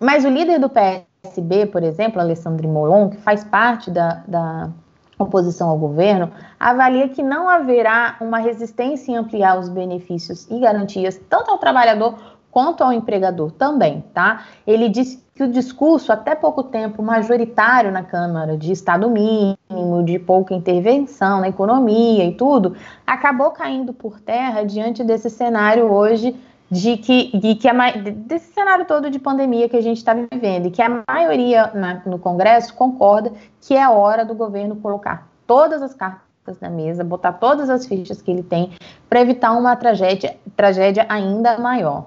Mas 0.00 0.24
o 0.24 0.30
líder 0.30 0.58
do 0.58 0.70
PS 0.70 1.15
PSB, 1.26 1.66
por 1.66 1.82
exemplo, 1.82 2.20
Alessandro 2.20 2.68
Molon, 2.68 3.10
que 3.10 3.16
faz 3.16 3.44
parte 3.44 3.90
da, 3.90 4.22
da 4.26 4.70
oposição 5.18 5.68
ao 5.68 5.78
governo, 5.78 6.30
avalia 6.58 7.08
que 7.08 7.22
não 7.22 7.48
haverá 7.48 8.16
uma 8.20 8.38
resistência 8.38 9.12
em 9.12 9.16
ampliar 9.16 9.58
os 9.58 9.68
benefícios 9.68 10.46
e 10.50 10.60
garantias 10.60 11.20
tanto 11.28 11.50
ao 11.50 11.58
trabalhador 11.58 12.14
quanto 12.50 12.82
ao 12.82 12.92
empregador 12.92 13.50
também, 13.52 14.02
tá? 14.14 14.44
Ele 14.66 14.88
disse 14.88 15.22
que 15.34 15.42
o 15.42 15.50
discurso, 15.50 16.10
até 16.10 16.34
pouco 16.34 16.62
tempo, 16.62 17.02
majoritário 17.02 17.92
na 17.92 18.02
Câmara, 18.02 18.56
de 18.56 18.72
Estado 18.72 19.10
mínimo, 19.10 20.02
de 20.02 20.18
pouca 20.18 20.54
intervenção 20.54 21.40
na 21.40 21.48
economia 21.48 22.24
e 22.24 22.34
tudo, 22.34 22.74
acabou 23.06 23.50
caindo 23.50 23.92
por 23.92 24.18
terra 24.18 24.62
diante 24.62 25.04
desse 25.04 25.28
cenário 25.28 25.92
hoje 25.92 26.34
de 26.70 26.96
que, 26.96 27.36
de 27.38 27.54
que 27.54 27.68
a, 27.68 27.72
desse 27.92 28.52
cenário 28.52 28.84
todo 28.84 29.10
de 29.10 29.18
pandemia 29.18 29.68
que 29.68 29.76
a 29.76 29.80
gente 29.80 29.98
está 29.98 30.14
vivendo 30.14 30.66
e 30.66 30.70
que 30.70 30.82
a 30.82 31.04
maioria 31.08 31.70
na, 31.74 32.02
no 32.04 32.18
Congresso 32.18 32.74
concorda 32.74 33.32
que 33.60 33.74
é 33.74 33.88
hora 33.88 34.24
do 34.24 34.34
governo 34.34 34.76
colocar 34.76 35.28
todas 35.46 35.80
as 35.80 35.94
cartas 35.94 36.58
na 36.60 36.68
mesa, 36.68 37.04
botar 37.04 37.34
todas 37.34 37.70
as 37.70 37.86
fichas 37.86 38.20
que 38.20 38.30
ele 38.30 38.42
tem 38.42 38.72
para 39.08 39.20
evitar 39.20 39.52
uma 39.52 39.76
tragédia, 39.76 40.36
tragédia 40.56 41.06
ainda 41.08 41.58
maior. 41.58 42.06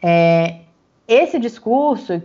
É, 0.00 0.60
esse 1.06 1.38
discurso, 1.38 2.22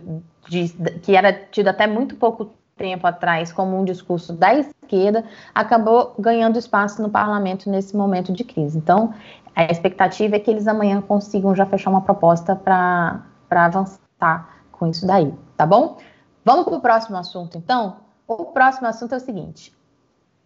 de, 0.48 0.68
que 1.02 1.16
era 1.16 1.32
tido 1.32 1.68
até 1.68 1.86
muito 1.86 2.16
pouco 2.16 2.50
tempo 2.76 3.06
atrás 3.06 3.52
como 3.52 3.78
um 3.78 3.84
discurso 3.84 4.32
da 4.32 4.54
esquerda, 4.54 5.24
acabou 5.54 6.14
ganhando 6.18 6.58
espaço 6.58 7.00
no 7.00 7.08
parlamento 7.08 7.70
nesse 7.70 7.96
momento 7.96 8.32
de 8.32 8.44
crise. 8.44 8.76
Então, 8.76 9.14
a 9.54 9.64
expectativa 9.64 10.36
é 10.36 10.40
que 10.40 10.50
eles 10.50 10.66
amanhã 10.66 11.00
consigam 11.00 11.54
já 11.54 11.64
fechar 11.64 11.90
uma 11.90 12.00
proposta 12.00 12.56
para 12.56 13.22
avançar 13.50 14.48
com 14.72 14.86
isso 14.86 15.06
daí, 15.06 15.32
tá 15.56 15.64
bom? 15.64 15.98
Vamos 16.44 16.64
para 16.64 16.76
o 16.76 16.80
próximo 16.80 17.16
assunto, 17.16 17.56
então? 17.56 17.96
O 18.26 18.46
próximo 18.46 18.86
assunto 18.86 19.14
é 19.14 19.16
o 19.16 19.20
seguinte: 19.20 19.72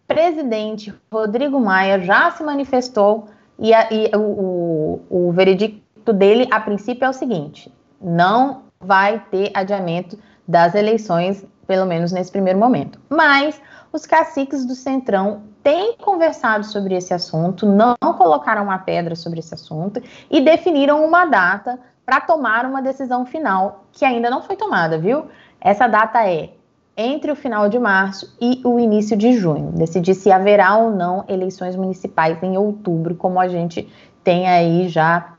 presidente 0.07 0.93
Rodrigo 1.11 1.59
Maia 1.59 1.99
já 1.99 2.31
se 2.31 2.43
manifestou 2.43 3.27
e, 3.57 3.73
a, 3.73 3.91
e 3.91 4.11
o, 4.15 5.01
o, 5.09 5.27
o 5.27 5.31
veredicto 5.31 6.13
dele, 6.13 6.47
a 6.51 6.59
princípio, 6.59 7.05
é 7.05 7.09
o 7.09 7.13
seguinte: 7.13 7.73
não 8.01 8.63
vai 8.79 9.19
ter 9.31 9.51
adiamento 9.53 10.17
das 10.47 10.73
eleições, 10.73 11.45
pelo 11.67 11.85
menos 11.85 12.11
nesse 12.11 12.31
primeiro 12.31 12.57
momento. 12.57 12.99
Mas 13.09 13.61
os 13.91 14.05
caciques 14.05 14.65
do 14.65 14.75
Centrão 14.75 15.43
têm 15.63 15.97
conversado 15.97 16.65
sobre 16.65 16.95
esse 16.95 17.13
assunto, 17.13 17.65
não 17.65 17.95
colocaram 18.13 18.63
uma 18.63 18.79
pedra 18.79 19.15
sobre 19.15 19.39
esse 19.39 19.53
assunto 19.53 20.01
e 20.29 20.41
definiram 20.41 21.05
uma 21.05 21.25
data 21.25 21.79
para 22.05 22.21
tomar 22.21 22.65
uma 22.65 22.81
decisão 22.81 23.25
final, 23.25 23.85
que 23.91 24.03
ainda 24.03 24.29
não 24.29 24.41
foi 24.41 24.55
tomada, 24.55 24.97
viu? 24.97 25.25
Essa 25.61 25.87
data 25.87 26.27
é 26.27 26.53
entre 26.97 27.31
o 27.31 27.35
final 27.35 27.69
de 27.69 27.79
março 27.79 28.35
e 28.41 28.61
o 28.65 28.79
início 28.79 29.15
de 29.15 29.33
junho. 29.33 29.71
Decidir 29.71 30.15
se 30.15 30.31
haverá 30.31 30.75
ou 30.75 30.91
não 30.91 31.23
eleições 31.27 31.75
municipais 31.75 32.41
em 32.43 32.57
outubro, 32.57 33.15
como 33.15 33.39
a 33.39 33.47
gente 33.47 33.87
tem 34.23 34.47
aí 34.47 34.89
já 34.89 35.33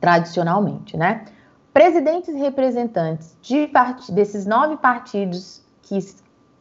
tradicionalmente, 0.00 0.96
né? 0.96 1.24
Presidentes 1.72 2.28
e 2.28 2.38
representantes 2.38 3.36
de 3.40 3.66
part... 3.68 4.12
desses 4.12 4.44
nove 4.44 4.76
partidos 4.76 5.62
que, 5.82 5.98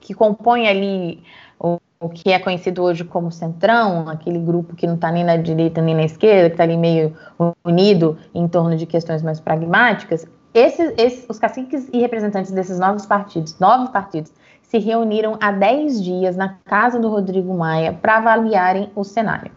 que 0.04 0.14
compõem 0.14 0.68
ali 0.68 1.24
o, 1.58 1.80
o 1.98 2.10
que 2.10 2.32
é 2.32 2.38
conhecido 2.38 2.84
hoje 2.84 3.06
como 3.06 3.32
Centrão, 3.32 4.10
aquele 4.10 4.38
grupo 4.38 4.76
que 4.76 4.86
não 4.86 4.96
está 4.96 5.10
nem 5.10 5.24
na 5.24 5.38
direita 5.38 5.82
nem 5.82 5.96
na 5.96 6.04
esquerda, 6.04 6.50
que 6.50 6.56
está 6.56 6.64
ali 6.64 6.76
meio 6.76 7.16
unido 7.64 8.18
em 8.36 8.46
torno 8.46 8.76
de 8.76 8.86
questões 8.86 9.24
mais 9.24 9.40
pragmáticas, 9.40 10.28
esses, 10.54 10.94
esses, 10.98 11.26
os 11.30 11.40
caciques 11.40 11.90
e 11.92 12.00
representantes 12.00 12.52
desses 12.52 12.78
novos 12.78 13.06
partidos, 13.06 13.58
nove 13.60 13.92
partidos, 13.92 14.32
se 14.62 14.78
reuniram 14.78 15.38
há 15.42 15.52
dez 15.52 16.04
dias 16.04 16.36
na 16.36 16.58
casa 16.66 17.00
do 17.00 17.10
Rodrigo 17.10 17.54
Maia 17.58 17.94
para 17.94 18.18
avaliarem 18.18 18.92
o 18.96 19.04
cenário. 19.06 19.52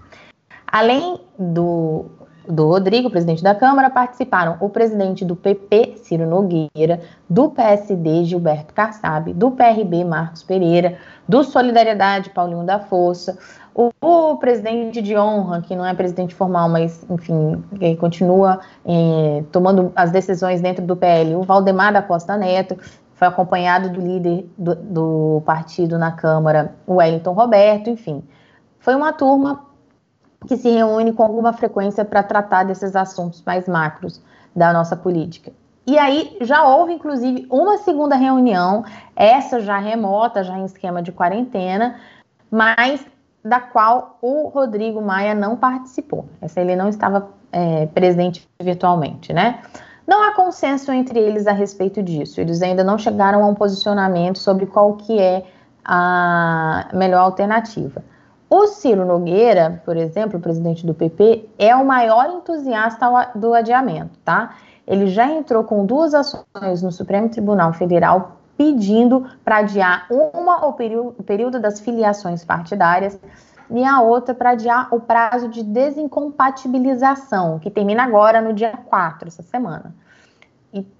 Além 0.67 1.21
do 1.39 2.07
do 2.49 2.69
Rodrigo, 2.69 3.11
presidente 3.11 3.43
da 3.43 3.55
Câmara, 3.55 3.91
participaram 3.91 4.57
o 4.61 4.69
presidente 4.69 5.25
do 5.25 5.35
PP, 5.35 5.99
Ciro 6.03 6.27
Nogueira, 6.27 7.01
do 7.29 7.51
PSD, 7.51 8.25
Gilberto 8.25 8.73
Kassab, 8.75 9.33
do 9.33 9.51
PRB, 9.51 10.05
Marcos 10.05 10.43
Pereira, 10.43 10.97
do 11.29 11.43
Solidariedade, 11.43 12.31
Paulinho 12.31 12.65
da 12.65 12.79
Força, 12.79 13.39
o, 13.75 13.91
o 14.01 14.37
presidente 14.39 15.03
de 15.03 15.17
honra, 15.17 15.61
que 15.61 15.77
não 15.77 15.85
é 15.85 15.93
presidente 15.93 16.35
formal, 16.35 16.69
mas, 16.69 17.05
enfim, 17.11 17.63
continua 17.99 18.61
eh, 18.87 19.45
tomando 19.53 19.93
as 19.95 20.11
decisões 20.11 20.63
dentro 20.63 20.85
do 20.85 20.97
PL, 20.97 21.35
o 21.35 21.43
Valdemar 21.43 21.93
da 21.93 22.01
Costa 22.01 22.37
Neto, 22.39 22.79
foi 23.17 23.29
acompanhado 23.29 23.91
do 23.91 24.01
líder 24.01 24.49
do, 24.57 24.75
do 24.75 25.43
partido 25.45 25.99
na 25.99 26.13
Câmara, 26.13 26.75
o 26.87 26.95
Wellington 26.95 27.33
Roberto, 27.33 27.91
enfim. 27.91 28.23
Foi 28.79 28.95
uma 28.95 29.13
turma 29.13 29.66
que 30.47 30.57
se 30.57 30.71
reúne 30.71 31.13
com 31.13 31.23
alguma 31.23 31.53
frequência 31.53 32.05
para 32.05 32.23
tratar 32.23 32.65
desses 32.65 32.95
assuntos 32.95 33.43
mais 33.45 33.69
macros 33.69 34.23
da 34.55 34.73
nossa 34.73 34.97
política. 34.97 35.53
E 35.87 35.99
aí 35.99 36.37
já 36.41 36.65
houve, 36.65 36.95
inclusive, 36.95 37.47
uma 37.51 37.79
segunda 37.79 38.17
reunião, 38.17 38.85
essa 39.15 39.61
já 39.61 39.79
remota, 39.79 40.43
já 40.43 40.59
em 40.59 40.65
esquema 40.65 41.01
de 41.01 41.13
quarentena, 41.13 41.97
mas 42.51 43.07
da 43.45 43.61
qual 43.61 44.19
o 44.21 44.49
Rodrigo 44.49 45.01
Maia 45.01 45.35
não 45.35 45.57
participou. 45.57 46.27
Essa 46.41 46.61
ele 46.61 46.75
não 46.75 46.89
estava 46.89 47.29
é, 47.53 47.87
presente 47.87 48.49
virtualmente, 48.61 49.33
né? 49.33 49.61
Não 50.05 50.23
há 50.23 50.35
consenso 50.35 50.91
entre 50.91 51.21
eles 51.21 51.47
a 51.47 51.53
respeito 51.53 52.03
disso. 52.03 52.41
Eles 52.41 52.63
ainda 52.63 52.83
não 52.83 52.99
chegaram 52.99 53.45
a 53.45 53.47
um 53.47 53.55
posicionamento 53.55 54.39
sobre 54.39 54.67
qual 54.67 54.95
que 54.95 55.21
é 55.21 55.45
a 55.85 56.89
melhor 56.93 57.21
alternativa. 57.21 58.03
O 58.49 58.69
Ciro 58.69 59.05
Nogueira, 59.05 59.83
por 59.85 59.97
exemplo, 59.97 60.39
presidente 60.39 60.87
do 60.87 60.95
PP, 60.95 61.49
é 61.59 61.75
o 61.75 61.85
maior 61.85 62.31
entusiasta 62.31 63.33
do 63.35 63.53
adiamento, 63.53 64.17
tá? 64.25 64.55
Ele 64.87 65.09
já 65.09 65.27
entrou 65.27 65.65
com 65.65 65.85
duas 65.85 66.15
ações 66.15 66.81
no 66.81 66.93
Supremo 66.93 67.29
Tribunal 67.29 67.73
Federal 67.73 68.37
pedindo 68.57 69.27
para 69.45 69.57
adiar 69.57 70.07
uma 70.09 70.65
o 70.65 70.73
período 70.73 71.59
das 71.61 71.81
filiações 71.81 72.45
partidárias 72.45 73.19
e 73.69 73.85
a 73.85 74.01
outra 74.01 74.33
para 74.33 74.51
adiar 74.51 74.95
o 74.95 75.01
prazo 75.01 75.49
de 75.49 75.65
desincompatibilização, 75.65 77.59
que 77.59 77.69
termina 77.69 78.05
agora 78.05 78.41
no 78.41 78.53
dia 78.53 78.79
4, 78.87 79.27
essa 79.27 79.43
semana. 79.43 79.93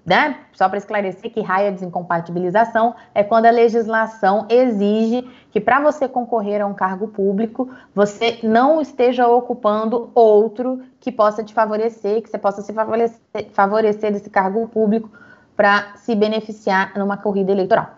Né, 0.05 0.37
só 0.53 0.69
para 0.69 0.77
esclarecer 0.77 1.31
que 1.31 1.41
raia 1.41 1.71
desincompatibilização 1.71 2.95
é 3.13 3.23
quando 3.23 3.45
a 3.45 3.51
legislação 3.51 4.45
exige 4.49 5.29
que 5.51 5.59
para 5.59 5.79
você 5.81 6.07
concorrer 6.07 6.61
a 6.61 6.65
um 6.65 6.73
cargo 6.73 7.07
público, 7.09 7.69
você 7.93 8.39
não 8.43 8.79
esteja 8.79 9.27
ocupando 9.27 10.09
outro 10.15 10.81
que 10.99 11.11
possa 11.11 11.43
te 11.43 11.53
favorecer, 11.53 12.21
que 12.21 12.29
você 12.29 12.37
possa 12.37 12.61
se 12.61 12.73
favorecer, 12.73 13.19
favorecer 13.51 14.11
desse 14.11 14.29
cargo 14.29 14.67
público 14.67 15.09
para 15.55 15.95
se 15.95 16.15
beneficiar 16.15 16.97
numa 16.97 17.17
corrida 17.17 17.51
eleitoral. 17.51 17.97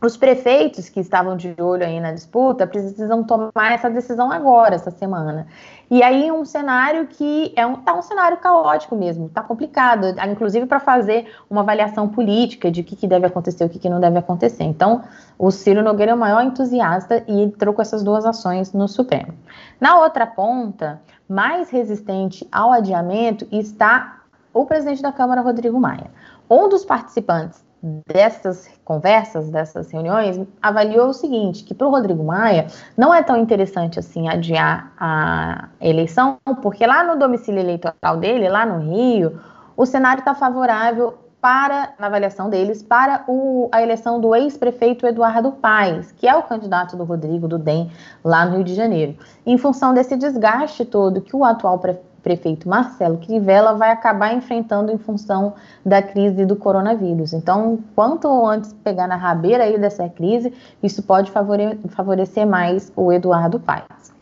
Os 0.00 0.16
prefeitos 0.16 0.88
que 0.88 1.00
estavam 1.00 1.36
de 1.36 1.54
olho 1.58 1.84
aí 1.84 1.98
na 1.98 2.12
disputa 2.12 2.66
precisam 2.66 3.24
tomar 3.24 3.72
essa 3.72 3.90
decisão 3.90 4.30
agora, 4.30 4.76
essa 4.76 4.90
semana. 4.90 5.46
E 5.90 6.02
aí 6.02 6.30
um 6.30 6.44
cenário 6.44 7.06
que 7.06 7.52
é 7.56 7.66
um, 7.66 7.76
tá 7.76 7.94
um 7.94 8.02
cenário 8.02 8.36
caótico 8.36 8.94
mesmo, 8.94 9.28
tá 9.28 9.42
complicado, 9.42 10.14
inclusive 10.30 10.66
para 10.66 10.78
fazer 10.78 11.26
uma 11.50 11.62
avaliação 11.62 12.08
política 12.08 12.70
de 12.70 12.82
o 12.82 12.84
que, 12.84 12.94
que 12.94 13.08
deve 13.08 13.26
acontecer, 13.26 13.64
o 13.64 13.68
que, 13.68 13.78
que 13.78 13.88
não 13.88 13.98
deve 13.98 14.18
acontecer. 14.18 14.64
Então, 14.64 15.02
o 15.38 15.50
Ciro 15.50 15.82
Nogueira 15.82 16.12
é 16.12 16.14
o 16.14 16.18
maior 16.18 16.42
entusiasta 16.42 17.24
e 17.26 17.40
entrou 17.40 17.74
com 17.74 17.82
essas 17.82 18.04
duas 18.04 18.24
ações 18.24 18.72
no 18.72 18.86
Supremo. 18.86 19.34
Na 19.80 19.98
outra 19.98 20.26
ponta, 20.26 21.00
mais 21.28 21.70
resistente 21.70 22.46
ao 22.52 22.70
adiamento 22.70 23.48
está 23.50 24.20
o 24.52 24.64
presidente 24.64 25.02
da 25.02 25.12
Câmara, 25.12 25.40
Rodrigo 25.40 25.80
Maia. 25.80 26.10
Um 26.48 26.68
dos 26.68 26.84
participantes 26.84 27.67
dessas 27.82 28.68
conversas, 28.84 29.50
dessas 29.50 29.90
reuniões, 29.90 30.40
avaliou 30.60 31.08
o 31.08 31.12
seguinte, 31.12 31.62
que 31.64 31.74
para 31.74 31.86
o 31.86 31.90
Rodrigo 31.90 32.24
Maia 32.24 32.66
não 32.96 33.14
é 33.14 33.22
tão 33.22 33.36
interessante 33.36 33.98
assim 33.98 34.28
adiar 34.28 34.92
a 34.98 35.68
eleição, 35.80 36.38
porque 36.60 36.86
lá 36.86 37.04
no 37.04 37.18
domicílio 37.18 37.60
eleitoral 37.60 38.16
dele, 38.16 38.48
lá 38.48 38.66
no 38.66 38.78
Rio, 38.80 39.40
o 39.76 39.86
cenário 39.86 40.20
está 40.20 40.34
favorável 40.34 41.14
para, 41.40 41.94
na 41.98 42.08
avaliação 42.08 42.50
deles, 42.50 42.82
para 42.82 43.24
o, 43.28 43.68
a 43.70 43.80
eleição 43.80 44.20
do 44.20 44.34
ex-prefeito 44.34 45.06
Eduardo 45.06 45.52
Paes, 45.52 46.10
que 46.10 46.26
é 46.26 46.34
o 46.34 46.42
candidato 46.42 46.96
do 46.96 47.04
Rodrigo, 47.04 47.46
do 47.46 47.58
DEM, 47.58 47.90
lá 48.24 48.44
no 48.44 48.56
Rio 48.56 48.64
de 48.64 48.74
Janeiro. 48.74 49.16
Em 49.46 49.56
função 49.56 49.94
desse 49.94 50.16
desgaste 50.16 50.84
todo 50.84 51.20
que 51.20 51.36
o 51.36 51.44
atual 51.44 51.78
prefeito 52.22 52.68
Marcelo 52.68 53.18
Crivella 53.18 53.74
vai 53.74 53.90
acabar 53.90 54.34
enfrentando 54.34 54.92
em 54.92 54.98
função 54.98 55.54
da 55.84 56.02
crise 56.02 56.44
do 56.44 56.56
coronavírus. 56.56 57.32
Então, 57.32 57.78
quanto 57.94 58.28
antes 58.46 58.72
pegar 58.72 59.06
na 59.06 59.16
rabeira 59.16 59.64
aí 59.64 59.78
dessa 59.78 60.08
crise, 60.08 60.52
isso 60.82 61.02
pode 61.02 61.30
favorecer 61.30 62.46
mais 62.46 62.92
o 62.96 63.12
Eduardo 63.12 63.60
Paes. 63.60 64.12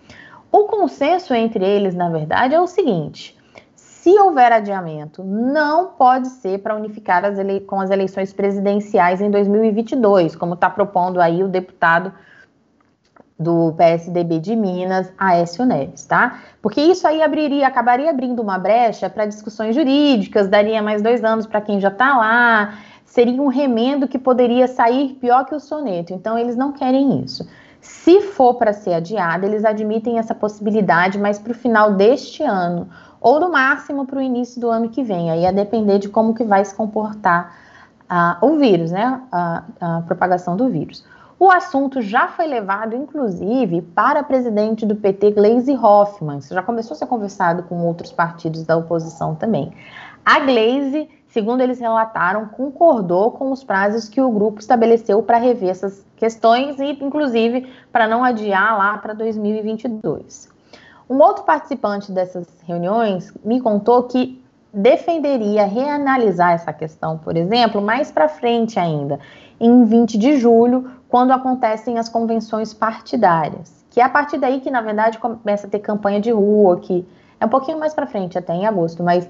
O 0.52 0.64
consenso 0.64 1.34
entre 1.34 1.64
eles, 1.64 1.94
na 1.94 2.08
verdade, 2.08 2.54
é 2.54 2.60
o 2.60 2.66
seguinte: 2.66 3.36
se 3.74 4.16
houver 4.20 4.52
adiamento, 4.52 5.24
não 5.24 5.88
pode 5.88 6.28
ser 6.28 6.60
para 6.60 6.76
unificar 6.76 7.24
as 7.24 7.36
com 7.66 7.80
as 7.80 7.90
eleições 7.90 8.32
presidenciais 8.32 9.20
em 9.20 9.30
2022, 9.30 10.36
como 10.36 10.54
está 10.54 10.70
propondo 10.70 11.20
aí 11.20 11.42
o 11.42 11.48
deputado 11.48 12.12
do 13.38 13.74
PSDB 13.76 14.38
de 14.38 14.56
Minas, 14.56 15.12
Aécio 15.18 15.64
Neves, 15.66 16.06
tá? 16.06 16.38
Porque 16.62 16.80
isso 16.80 17.06
aí 17.06 17.22
abriria, 17.22 17.66
acabaria 17.66 18.10
abrindo 18.10 18.40
uma 18.40 18.58
brecha 18.58 19.10
para 19.10 19.26
discussões 19.26 19.74
jurídicas, 19.74 20.48
daria 20.48 20.82
mais 20.82 21.02
dois 21.02 21.22
anos 21.22 21.46
para 21.46 21.60
quem 21.60 21.78
já 21.78 21.88
está 21.88 22.16
lá, 22.16 22.78
seria 23.04 23.40
um 23.40 23.48
remendo 23.48 24.08
que 24.08 24.18
poderia 24.18 24.66
sair 24.66 25.14
pior 25.20 25.44
que 25.44 25.54
o 25.54 25.60
soneto. 25.60 26.14
Então, 26.14 26.38
eles 26.38 26.56
não 26.56 26.72
querem 26.72 27.22
isso. 27.22 27.46
Se 27.80 28.20
for 28.22 28.54
para 28.54 28.72
ser 28.72 28.94
adiado, 28.94 29.46
eles 29.46 29.64
admitem 29.64 30.18
essa 30.18 30.34
possibilidade, 30.34 31.18
mas 31.18 31.38
para 31.38 31.52
o 31.52 31.54
final 31.54 31.92
deste 31.92 32.42
ano, 32.42 32.88
ou 33.20 33.38
no 33.38 33.52
máximo 33.52 34.06
para 34.06 34.18
o 34.18 34.22
início 34.22 34.60
do 34.60 34.70
ano 34.70 34.88
que 34.88 35.02
vem. 35.02 35.30
Aí 35.30 35.46
a 35.46 35.52
depender 35.52 35.98
de 35.98 36.08
como 36.08 36.34
que 36.34 36.42
vai 36.42 36.64
se 36.64 36.74
comportar 36.74 37.54
uh, 38.10 38.44
o 38.44 38.56
vírus, 38.56 38.90
né? 38.90 39.20
A, 39.30 39.62
a 39.80 40.02
propagação 40.02 40.56
do 40.56 40.68
vírus. 40.68 41.04
O 41.38 41.50
assunto 41.50 42.00
já 42.00 42.28
foi 42.28 42.46
levado, 42.46 42.96
inclusive, 42.96 43.82
para 43.82 44.20
a 44.20 44.24
presidente 44.24 44.86
do 44.86 44.96
PT, 44.96 45.32
Gleisi 45.32 45.76
Hoffmann. 45.76 46.38
Isso 46.38 46.54
já 46.54 46.62
começou 46.62 46.94
a 46.94 46.98
ser 46.98 47.06
conversado 47.06 47.64
com 47.64 47.86
outros 47.86 48.10
partidos 48.10 48.64
da 48.64 48.74
oposição 48.74 49.34
também. 49.34 49.70
A 50.24 50.40
Gleisi, 50.40 51.10
segundo 51.28 51.60
eles 51.60 51.78
relataram, 51.78 52.46
concordou 52.46 53.32
com 53.32 53.52
os 53.52 53.62
prazos 53.62 54.08
que 54.08 54.20
o 54.20 54.30
grupo 54.30 54.60
estabeleceu 54.60 55.22
para 55.22 55.36
rever 55.36 55.68
essas 55.68 56.06
questões 56.16 56.80
e, 56.80 56.92
inclusive, 57.04 57.70
para 57.92 58.08
não 58.08 58.24
adiar 58.24 58.78
lá 58.78 58.96
para 58.96 59.12
2022. 59.12 60.48
Um 61.08 61.18
outro 61.18 61.44
participante 61.44 62.10
dessas 62.12 62.48
reuniões 62.66 63.30
me 63.44 63.60
contou 63.60 64.04
que 64.04 64.42
defenderia 64.72 65.64
reanalisar 65.64 66.52
essa 66.52 66.72
questão, 66.72 67.16
por 67.16 67.36
exemplo, 67.36 67.80
mais 67.80 68.10
para 68.10 68.28
frente 68.28 68.78
ainda, 68.78 69.18
em 69.60 69.84
20 69.84 70.18
de 70.18 70.38
julho, 70.38 70.90
quando 71.08 71.32
acontecem 71.32 71.98
as 71.98 72.08
convenções 72.08 72.74
partidárias, 72.74 73.84
que 73.90 74.00
é 74.00 74.04
a 74.04 74.08
partir 74.08 74.38
daí 74.38 74.60
que, 74.60 74.70
na 74.70 74.80
verdade, 74.80 75.18
começa 75.18 75.66
a 75.66 75.70
ter 75.70 75.78
campanha 75.78 76.20
de 76.20 76.30
rua, 76.30 76.78
que 76.80 77.06
é 77.40 77.46
um 77.46 77.48
pouquinho 77.48 77.78
mais 77.78 77.94
para 77.94 78.06
frente, 78.06 78.36
até 78.36 78.54
em 78.54 78.66
agosto, 78.66 79.02
mas 79.02 79.28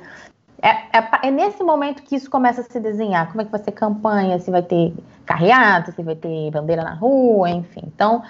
é, 0.62 0.70
é, 0.98 1.28
é, 1.28 1.30
nesse 1.30 1.62
momento 1.62 2.02
que 2.02 2.16
isso 2.16 2.30
começa 2.30 2.60
a 2.60 2.64
se 2.64 2.80
desenhar. 2.80 3.28
Como 3.28 3.42
é 3.42 3.44
que 3.44 3.50
vai 3.50 3.62
ser 3.62 3.72
campanha, 3.72 4.38
se 4.38 4.50
vai 4.50 4.62
ter 4.62 4.94
carreata, 5.24 5.92
se 5.92 6.02
vai 6.02 6.16
ter 6.16 6.50
bandeira 6.50 6.82
na 6.82 6.94
rua, 6.94 7.50
enfim. 7.50 7.82
Então, 7.84 8.22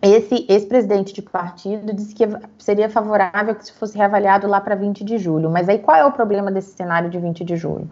esse 0.00 0.46
ex-presidente 0.48 1.12
de 1.12 1.22
partido 1.22 1.92
disse 1.92 2.14
que 2.14 2.24
seria 2.58 2.88
favorável 2.88 3.54
que 3.54 3.64
isso 3.64 3.74
fosse 3.74 3.96
reavaliado 3.96 4.46
lá 4.46 4.60
para 4.60 4.74
20 4.74 5.04
de 5.04 5.18
julho. 5.18 5.50
Mas 5.50 5.68
aí 5.68 5.78
qual 5.78 5.96
é 5.96 6.04
o 6.04 6.12
problema 6.12 6.50
desse 6.50 6.76
cenário 6.76 7.10
de 7.10 7.18
20 7.18 7.44
de 7.44 7.56
julho? 7.56 7.90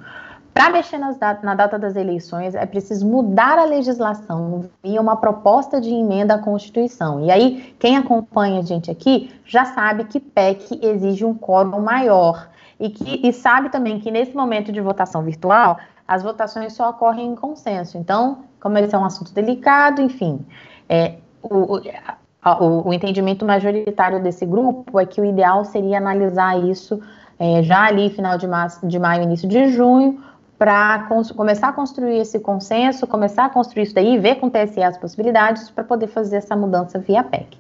Para 0.55 0.71
mexer 0.71 1.01
dat 1.19 1.43
na 1.43 1.57
data 1.57 1.77
das 1.77 1.97
eleições, 1.97 2.55
é 2.55 2.65
preciso 2.65 3.05
mudar 3.05 3.59
a 3.59 3.65
legislação 3.65 4.71
via 4.85 5.01
uma 5.01 5.17
proposta 5.17 5.81
de 5.81 5.91
emenda 5.91 6.35
à 6.35 6.39
Constituição. 6.39 7.25
E 7.25 7.31
aí, 7.33 7.75
quem 7.77 7.97
acompanha 7.97 8.61
a 8.61 8.63
gente 8.63 8.89
aqui 8.89 9.35
já 9.45 9.65
sabe 9.65 10.05
que 10.05 10.21
PEC 10.21 10.79
exige 10.81 11.25
um 11.25 11.35
quórum 11.35 11.81
maior. 11.81 12.49
E, 12.79 12.89
que, 12.89 13.27
e 13.27 13.33
sabe 13.33 13.69
também 13.69 13.99
que 13.99 14.13
nesse 14.13 14.37
momento 14.37 14.71
de 14.71 14.81
votação 14.81 15.25
virtual, 15.25 15.77
as 16.07 16.23
votações 16.23 16.73
só 16.73 16.91
ocorrem 16.91 17.33
em 17.33 17.35
consenso. 17.35 17.99
Então, 17.99 18.45
como 18.61 18.79
esse 18.79 18.95
é 18.95 18.99
um 18.99 19.05
assunto 19.05 19.35
delicado, 19.35 20.01
enfim, 20.01 20.47
é, 20.89 21.17
o, 21.43 21.79
o, 21.79 22.89
o, 22.89 22.93
entendimento 22.93 23.45
majoritário 23.45 24.23
desse 24.23 24.47
grupo 24.47 25.01
é 25.01 25.07
que 25.07 25.21
o 25.21 25.25
ideal 25.25 25.65
seria 25.65 25.99
analisar 25.99 26.57
isso 26.63 27.01
é, 27.39 27.63
já 27.63 27.87
ali 27.87 28.11
final 28.11 28.39
de, 28.39 28.47
março, 28.47 28.87
de 28.87 28.99
maio, 28.99 29.23
início 29.23 29.49
de 29.49 29.69
junho, 29.69 30.23
para 30.59 31.09
começar 31.37 31.69
a 31.69 31.73
construir 31.73 32.19
esse 32.19 32.39
consenso, 32.39 33.07
começar 33.07 33.47
a 33.47 33.49
construir 33.49 33.85
isso 33.85 33.95
daí, 33.95 34.19
ver 34.19 34.37
com 34.37 34.47
o 34.47 34.51
TSE 34.51 34.83
as 34.83 34.97
possibilidades 34.97 35.71
para 35.71 35.85
poder 35.85 36.07
fazer 36.07 36.37
essa 36.37 36.55
mudança 36.55 36.99
via 36.99 37.25
PEC. 37.25 37.59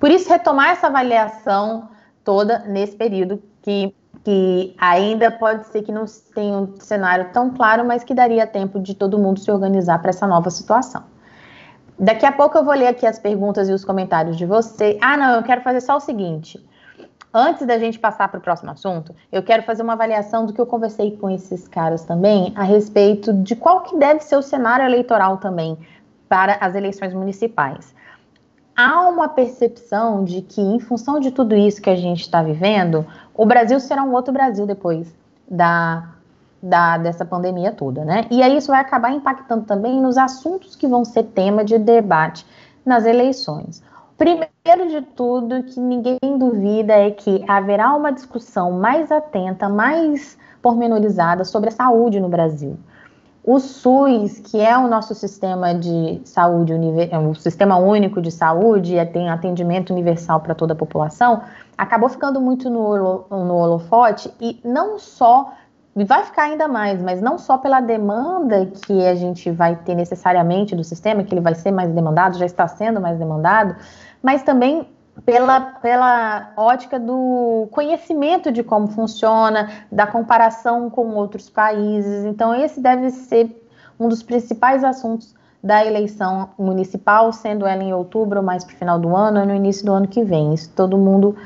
Por 0.00 0.10
isso, 0.10 0.28
retomar 0.28 0.70
essa 0.70 0.88
avaliação 0.88 1.88
toda 2.24 2.60
nesse 2.60 2.96
período 2.96 3.42
que, 3.62 3.94
que 4.24 4.74
ainda 4.78 5.30
pode 5.30 5.66
ser 5.68 5.82
que 5.82 5.92
não 5.92 6.04
tenha 6.34 6.56
um 6.56 6.74
cenário 6.80 7.30
tão 7.32 7.50
claro, 7.50 7.84
mas 7.84 8.02
que 8.02 8.14
daria 8.14 8.46
tempo 8.46 8.80
de 8.80 8.94
todo 8.94 9.18
mundo 9.18 9.38
se 9.38 9.50
organizar 9.50 10.00
para 10.00 10.10
essa 10.10 10.26
nova 10.26 10.50
situação. 10.50 11.04
Daqui 11.98 12.26
a 12.26 12.32
pouco 12.32 12.58
eu 12.58 12.64
vou 12.64 12.74
ler 12.74 12.88
aqui 12.88 13.06
as 13.06 13.18
perguntas 13.18 13.68
e 13.68 13.72
os 13.72 13.84
comentários 13.84 14.36
de 14.36 14.44
você. 14.44 14.98
Ah, 15.00 15.16
não, 15.16 15.36
eu 15.36 15.42
quero 15.42 15.60
fazer 15.60 15.80
só 15.80 15.96
o 15.96 16.00
seguinte. 16.00 16.58
Antes 17.34 17.66
da 17.66 17.78
gente 17.78 17.98
passar 17.98 18.28
para 18.28 18.38
o 18.38 18.42
próximo 18.42 18.70
assunto, 18.70 19.14
eu 19.30 19.42
quero 19.42 19.62
fazer 19.62 19.82
uma 19.82 19.94
avaliação 19.94 20.44
do 20.44 20.52
que 20.52 20.60
eu 20.60 20.66
conversei 20.66 21.16
com 21.16 21.30
esses 21.30 21.66
caras 21.66 22.04
também 22.04 22.52
a 22.54 22.62
respeito 22.62 23.32
de 23.32 23.56
qual 23.56 23.80
que 23.80 23.96
deve 23.96 24.20
ser 24.20 24.36
o 24.36 24.42
cenário 24.42 24.84
eleitoral 24.84 25.38
também 25.38 25.78
para 26.28 26.58
as 26.60 26.74
eleições 26.74 27.14
municipais. 27.14 27.94
Há 28.76 29.08
uma 29.08 29.28
percepção 29.28 30.24
de 30.24 30.42
que, 30.42 30.60
em 30.60 30.78
função 30.78 31.20
de 31.20 31.30
tudo 31.30 31.54
isso 31.54 31.80
que 31.80 31.88
a 31.88 31.96
gente 31.96 32.20
está 32.20 32.42
vivendo, 32.42 33.06
o 33.34 33.46
Brasil 33.46 33.80
será 33.80 34.02
um 34.02 34.12
outro 34.12 34.32
Brasil 34.32 34.66
depois 34.66 35.14
da, 35.48 36.10
da, 36.62 36.98
dessa 36.98 37.24
pandemia 37.24 37.72
toda, 37.72 38.04
né? 38.04 38.26
E 38.30 38.42
aí 38.42 38.58
isso 38.58 38.68
vai 38.68 38.80
acabar 38.80 39.10
impactando 39.10 39.64
também 39.64 40.00
nos 40.00 40.18
assuntos 40.18 40.76
que 40.76 40.86
vão 40.86 41.02
ser 41.02 41.24
tema 41.24 41.64
de 41.64 41.78
debate 41.78 42.46
nas 42.84 43.06
eleições. 43.06 43.82
Primeiro 44.16 44.88
de 44.88 45.02
tudo, 45.02 45.62
que 45.64 45.80
ninguém 45.80 46.18
duvida 46.38 46.92
é 46.92 47.10
que 47.10 47.44
haverá 47.48 47.92
uma 47.94 48.12
discussão 48.12 48.70
mais 48.70 49.10
atenta, 49.10 49.68
mais 49.68 50.38
pormenorizada 50.60 51.44
sobre 51.44 51.70
a 51.70 51.72
saúde 51.72 52.20
no 52.20 52.28
Brasil. 52.28 52.76
O 53.44 53.58
SUS, 53.58 54.38
que 54.38 54.60
é 54.60 54.78
o 54.78 54.86
nosso 54.86 55.16
sistema 55.16 55.74
de 55.74 56.20
saúde, 56.24 56.74
é 57.10 57.18
o 57.18 57.34
sistema 57.34 57.76
único 57.76 58.22
de 58.22 58.30
saúde, 58.30 58.94
e 58.94 59.04
tem 59.06 59.28
atendimento 59.28 59.90
universal 59.90 60.38
para 60.38 60.54
toda 60.54 60.74
a 60.74 60.76
população, 60.76 61.42
acabou 61.76 62.08
ficando 62.08 62.40
muito 62.40 62.70
no 62.70 63.56
holofote 63.56 64.32
e 64.40 64.60
não 64.64 64.96
só 64.96 65.52
e 65.94 66.04
vai 66.04 66.24
ficar 66.24 66.44
ainda 66.44 66.66
mais, 66.66 67.02
mas 67.02 67.20
não 67.20 67.36
só 67.36 67.58
pela 67.58 67.80
demanda 67.80 68.66
que 68.66 69.06
a 69.06 69.14
gente 69.14 69.50
vai 69.50 69.76
ter 69.76 69.94
necessariamente 69.94 70.74
do 70.74 70.82
sistema, 70.82 71.22
que 71.22 71.34
ele 71.34 71.40
vai 71.40 71.54
ser 71.54 71.70
mais 71.70 71.92
demandado, 71.92 72.38
já 72.38 72.46
está 72.46 72.66
sendo 72.66 73.00
mais 73.00 73.18
demandado, 73.18 73.76
mas 74.22 74.42
também 74.42 74.88
pela, 75.26 75.60
pela 75.60 76.52
ótica 76.56 76.98
do 76.98 77.68
conhecimento 77.70 78.50
de 78.50 78.62
como 78.62 78.88
funciona, 78.88 79.68
da 79.90 80.06
comparação 80.06 80.88
com 80.88 81.08
outros 81.10 81.50
países. 81.50 82.24
Então, 82.24 82.54
esse 82.54 82.80
deve 82.80 83.10
ser 83.10 83.68
um 84.00 84.08
dos 84.08 84.22
principais 84.22 84.82
assuntos 84.82 85.34
da 85.62 85.84
eleição 85.84 86.50
municipal, 86.58 87.32
sendo 87.32 87.66
ela 87.66 87.82
em 87.82 87.92
outubro 87.92 88.40
ou 88.40 88.44
mais 88.44 88.64
para 88.64 88.74
o 88.74 88.78
final 88.78 88.98
do 88.98 89.14
ano 89.14 89.40
ou 89.40 89.46
no 89.46 89.54
início 89.54 89.84
do 89.84 89.92
ano 89.92 90.08
que 90.08 90.24
vem. 90.24 90.54
Isso 90.54 90.70
todo 90.74 90.96
mundo 90.96 91.36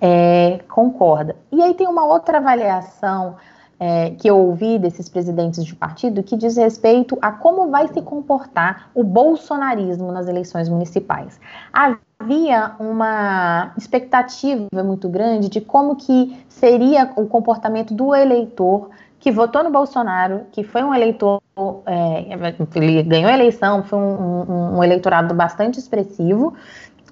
é, 0.00 0.60
concorda. 0.68 1.36
E 1.52 1.62
aí 1.62 1.74
tem 1.74 1.86
uma 1.86 2.04
outra 2.04 2.38
avaliação 2.38 3.36
é, 3.80 4.10
que 4.10 4.28
eu 4.28 4.36
ouvi 4.36 4.78
desses 4.78 5.08
presidentes 5.08 5.64
de 5.64 5.74
partido 5.74 6.22
que 6.22 6.36
diz 6.36 6.58
respeito 6.58 7.16
a 7.22 7.32
como 7.32 7.70
vai 7.70 7.88
se 7.88 8.02
comportar 8.02 8.90
o 8.94 9.02
bolsonarismo 9.02 10.12
nas 10.12 10.28
eleições 10.28 10.68
municipais. 10.68 11.40
Havia 11.72 12.72
uma 12.78 13.72
expectativa 13.78 14.68
muito 14.84 15.08
grande 15.08 15.48
de 15.48 15.62
como 15.62 15.96
que 15.96 16.38
seria 16.46 17.10
o 17.16 17.26
comportamento 17.26 17.94
do 17.94 18.14
eleitor 18.14 18.90
que 19.18 19.30
votou 19.30 19.62
no 19.62 19.70
Bolsonaro, 19.70 20.46
que 20.50 20.64
foi 20.64 20.82
um 20.82 20.94
eleitor, 20.94 21.42
é, 21.84 22.26
ele 22.74 23.02
ganhou 23.02 23.30
a 23.30 23.34
eleição, 23.34 23.82
foi 23.84 23.98
um, 23.98 24.02
um, 24.02 24.78
um 24.78 24.84
eleitorado 24.84 25.34
bastante 25.34 25.78
expressivo, 25.78 26.54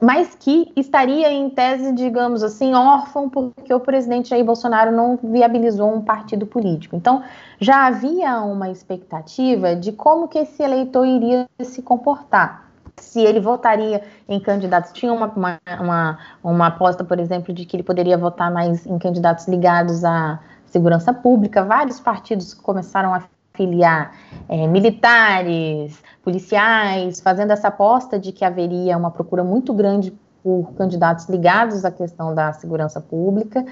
mas 0.00 0.34
que 0.34 0.72
estaria 0.76 1.30
em 1.32 1.50
tese, 1.50 1.92
digamos 1.92 2.42
assim, 2.42 2.74
órfão, 2.74 3.28
porque 3.28 3.72
o 3.72 3.80
presidente 3.80 4.30
Jair 4.30 4.44
Bolsonaro 4.44 4.92
não 4.92 5.18
viabilizou 5.22 5.92
um 5.92 6.00
partido 6.00 6.46
político. 6.46 6.94
Então, 6.94 7.22
já 7.60 7.86
havia 7.86 8.40
uma 8.42 8.70
expectativa 8.70 9.74
de 9.74 9.92
como 9.92 10.28
que 10.28 10.38
esse 10.38 10.62
eleitor 10.62 11.04
iria 11.06 11.46
se 11.62 11.82
comportar. 11.82 12.68
Se 12.96 13.20
ele 13.20 13.40
votaria 13.40 14.02
em 14.28 14.40
candidatos, 14.40 14.92
tinha 14.92 15.12
uma, 15.12 15.26
uma, 15.26 15.60
uma, 15.80 16.18
uma 16.42 16.66
aposta, 16.66 17.04
por 17.04 17.18
exemplo, 17.18 17.54
de 17.54 17.64
que 17.64 17.76
ele 17.76 17.82
poderia 17.82 18.18
votar 18.18 18.50
mais 18.50 18.86
em 18.86 18.98
candidatos 18.98 19.46
ligados 19.46 20.04
à 20.04 20.40
segurança 20.66 21.12
pública. 21.12 21.64
Vários 21.64 22.00
partidos 22.00 22.54
começaram 22.54 23.14
a 23.14 23.22
filiar 23.58 24.12
é, 24.48 24.66
militares, 24.68 26.00
policiais, 26.22 27.20
fazendo 27.20 27.50
essa 27.50 27.68
aposta 27.68 28.18
de 28.18 28.30
que 28.30 28.44
haveria 28.44 28.96
uma 28.96 29.10
procura 29.10 29.42
muito 29.42 29.74
grande 29.74 30.16
por 30.42 30.72
candidatos 30.78 31.28
ligados 31.28 31.84
à 31.84 31.90
questão 31.90 32.32
da 32.34 32.52
segurança 32.52 33.00
pública. 33.00 33.66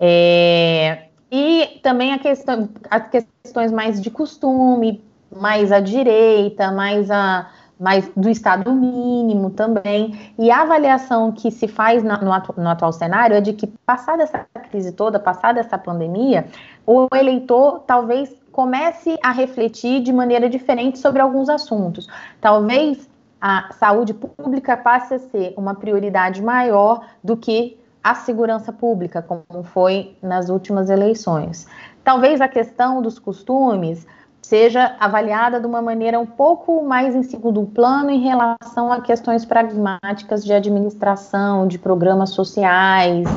É, 0.00 1.04
e 1.30 1.78
também 1.82 2.14
a 2.14 2.18
questão, 2.18 2.70
as 2.90 3.08
questões 3.10 3.70
mais 3.70 4.00
de 4.00 4.10
costume, 4.10 5.04
mais 5.30 5.70
à 5.70 5.80
direita, 5.80 6.72
mais 6.72 7.10
a 7.10 7.48
mais 7.78 8.10
do 8.16 8.28
estado 8.28 8.72
mínimo 8.72 9.50
também. 9.50 10.32
E 10.38 10.50
a 10.50 10.62
avaliação 10.62 11.30
que 11.30 11.50
se 11.50 11.68
faz 11.68 12.02
no, 12.02 12.32
atu, 12.32 12.54
no, 12.58 12.68
atual 12.68 12.92
cenário 12.92 13.36
é 13.36 13.40
de 13.40 13.52
que, 13.52 13.66
passada 13.84 14.22
essa 14.22 14.46
crise 14.70 14.92
toda, 14.92 15.20
passada 15.20 15.60
essa 15.60 15.76
pandemia, 15.76 16.46
o 16.86 17.06
eleitor 17.14 17.80
talvez 17.80 18.34
comece 18.56 19.18
a 19.22 19.32
refletir 19.32 20.02
de 20.02 20.10
maneira 20.10 20.48
diferente 20.48 20.98
sobre 20.98 21.20
alguns 21.20 21.50
assuntos. 21.50 22.08
Talvez 22.40 23.06
a 23.38 23.68
saúde 23.78 24.14
pública 24.14 24.74
passe 24.78 25.12
a 25.12 25.18
ser 25.18 25.52
uma 25.58 25.74
prioridade 25.74 26.42
maior 26.42 27.06
do 27.22 27.36
que 27.36 27.78
a 28.02 28.14
segurança 28.14 28.72
pública, 28.72 29.20
como 29.20 29.62
foi 29.62 30.16
nas 30.22 30.48
últimas 30.48 30.88
eleições. 30.88 31.66
Talvez 32.02 32.40
a 32.40 32.48
questão 32.48 33.02
dos 33.02 33.18
costumes 33.18 34.06
seja 34.40 34.96
avaliada 34.98 35.60
de 35.60 35.66
uma 35.66 35.82
maneira 35.82 36.18
um 36.18 36.24
pouco 36.24 36.82
mais 36.82 37.14
em 37.14 37.24
segundo 37.24 37.62
plano 37.66 38.08
em 38.08 38.22
relação 38.22 38.90
a 38.90 39.02
questões 39.02 39.44
pragmáticas 39.44 40.42
de 40.42 40.54
administração, 40.54 41.68
de 41.68 41.78
programas 41.78 42.30
sociais, 42.30 43.28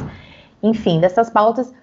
enfim, 0.64 1.02
dessas 1.02 1.30
pautas 1.30 1.74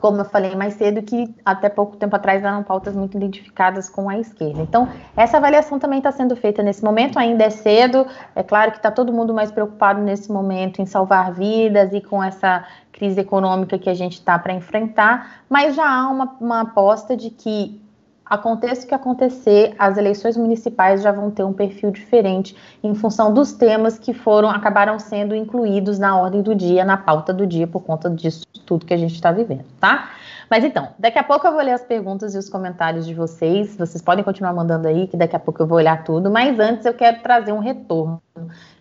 como 0.00 0.20
eu 0.20 0.24
falei 0.24 0.54
mais 0.54 0.74
cedo, 0.74 1.02
que 1.02 1.34
até 1.44 1.68
pouco 1.68 1.96
tempo 1.96 2.14
atrás 2.16 2.42
eram 2.42 2.62
pautas 2.62 2.94
muito 2.94 3.16
identificadas 3.16 3.88
com 3.88 4.08
a 4.08 4.18
esquerda. 4.18 4.60
Então, 4.60 4.88
essa 5.16 5.36
avaliação 5.36 5.78
também 5.78 5.98
está 5.98 6.10
sendo 6.10 6.34
feita 6.36 6.62
nesse 6.62 6.82
momento, 6.82 7.18
ainda 7.18 7.44
é 7.44 7.50
cedo, 7.50 8.06
é 8.34 8.42
claro 8.42 8.72
que 8.72 8.78
está 8.78 8.90
todo 8.90 9.12
mundo 9.12 9.32
mais 9.32 9.50
preocupado 9.50 10.00
nesse 10.00 10.30
momento 10.32 10.82
em 10.82 10.86
salvar 10.86 11.32
vidas 11.32 11.92
e 11.92 12.00
com 12.00 12.22
essa 12.22 12.64
crise 12.92 13.20
econômica 13.20 13.78
que 13.78 13.90
a 13.90 13.94
gente 13.94 14.14
está 14.14 14.38
para 14.38 14.52
enfrentar, 14.52 15.42
mas 15.48 15.74
já 15.74 15.88
há 15.88 16.08
uma, 16.08 16.36
uma 16.40 16.60
aposta 16.60 17.16
de 17.16 17.30
que 17.30 17.83
aconteça 18.24 18.84
o 18.84 18.88
que 18.88 18.94
acontecer, 18.94 19.74
as 19.78 19.96
eleições 19.98 20.36
municipais 20.36 21.02
já 21.02 21.12
vão 21.12 21.30
ter 21.30 21.44
um 21.44 21.52
perfil 21.52 21.90
diferente 21.90 22.56
em 22.82 22.94
função 22.94 23.32
dos 23.32 23.52
temas 23.52 23.98
que 23.98 24.14
foram 24.14 24.50
acabaram 24.50 24.98
sendo 24.98 25.34
incluídos 25.34 25.98
na 25.98 26.16
ordem 26.16 26.42
do 26.42 26.54
dia, 26.54 26.84
na 26.84 26.96
pauta 26.96 27.32
do 27.32 27.46
dia 27.46 27.66
por 27.66 27.82
conta 27.82 28.08
disso 28.08 28.46
tudo 28.64 28.86
que 28.86 28.94
a 28.94 28.96
gente 28.96 29.14
está 29.14 29.30
vivendo, 29.30 29.64
tá? 29.78 30.10
Mas 30.50 30.62
então, 30.62 30.88
daqui 30.98 31.18
a 31.18 31.24
pouco 31.24 31.46
eu 31.46 31.52
vou 31.52 31.62
ler 31.62 31.72
as 31.72 31.82
perguntas 31.82 32.34
e 32.34 32.38
os 32.38 32.48
comentários 32.48 33.06
de 33.06 33.14
vocês. 33.14 33.76
Vocês 33.76 34.02
podem 34.02 34.22
continuar 34.22 34.52
mandando 34.52 34.86
aí, 34.86 35.06
que 35.06 35.16
daqui 35.16 35.34
a 35.34 35.38
pouco 35.38 35.62
eu 35.62 35.66
vou 35.66 35.78
olhar 35.78 36.04
tudo. 36.04 36.30
Mas 36.30 36.58
antes 36.60 36.84
eu 36.84 36.94
quero 36.94 37.20
trazer 37.22 37.52
um 37.52 37.58
retorno 37.58 38.22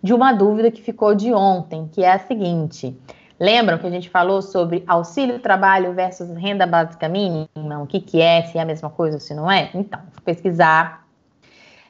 de 0.02 0.14
uma 0.14 0.34
dúvida 0.34 0.70
que 0.70 0.82
ficou 0.82 1.16
de 1.16 1.34
ontem, 1.34 1.90
que 1.92 2.04
é 2.04 2.12
a 2.12 2.20
seguinte. 2.20 2.96
Lembram 3.40 3.78
que 3.78 3.88
a 3.88 3.90
gente 3.90 4.10
falou 4.10 4.42
sobre 4.42 4.84
auxílio 4.88 5.40
trabalho 5.40 5.94
versus 5.94 6.30
renda 6.38 6.66
básica 6.66 7.10
mínima? 7.10 7.82
O 7.82 7.88
que, 7.88 8.00
que 8.00 8.22
é, 8.22 8.44
se 8.44 8.58
é 8.58 8.62
a 8.62 8.66
mesma 8.66 8.90
coisa 8.90 9.18
ou 9.18 9.20
se 9.20 9.34
não 9.34 9.52
é? 9.52 9.70
Então, 9.74 10.00
fui 10.12 10.22
pesquisar, 10.24 11.06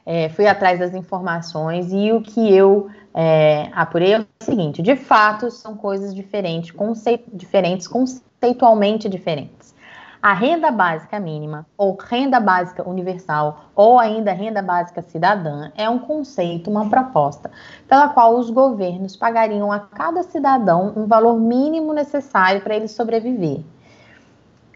é, 0.06 0.28
fui 0.30 0.46
atrás 0.46 0.78
das 0.78 0.94
informações 0.94 1.92
e 1.92 2.12
o 2.12 2.20
que 2.20 2.52
eu 2.54 2.88
é, 3.14 3.68
apurei 3.72 4.14
é 4.14 4.20
o 4.20 4.26
seguinte: 4.40 4.82
de 4.82 4.96
fato, 4.96 5.50
são 5.50 5.76
coisas 5.76 6.14
diferentes, 6.14 6.70
conceito, 6.70 7.24
diferentes 7.32 7.86
conceitualmente 7.86 9.08
diferentes. 9.08 9.73
A 10.24 10.32
renda 10.32 10.70
básica 10.70 11.20
mínima, 11.20 11.66
ou 11.76 11.98
renda 12.00 12.40
básica 12.40 12.88
universal, 12.88 13.66
ou 13.76 13.98
ainda 13.98 14.32
renda 14.32 14.62
básica 14.62 15.02
cidadã, 15.02 15.70
é 15.76 15.86
um 15.86 15.98
conceito, 15.98 16.70
uma 16.70 16.88
proposta, 16.88 17.50
pela 17.86 18.08
qual 18.08 18.38
os 18.38 18.48
governos 18.48 19.16
pagariam 19.16 19.70
a 19.70 19.80
cada 19.80 20.22
cidadão 20.22 20.94
um 20.96 21.06
valor 21.06 21.38
mínimo 21.38 21.92
necessário 21.92 22.62
para 22.62 22.74
ele 22.74 22.88
sobreviver. 22.88 23.60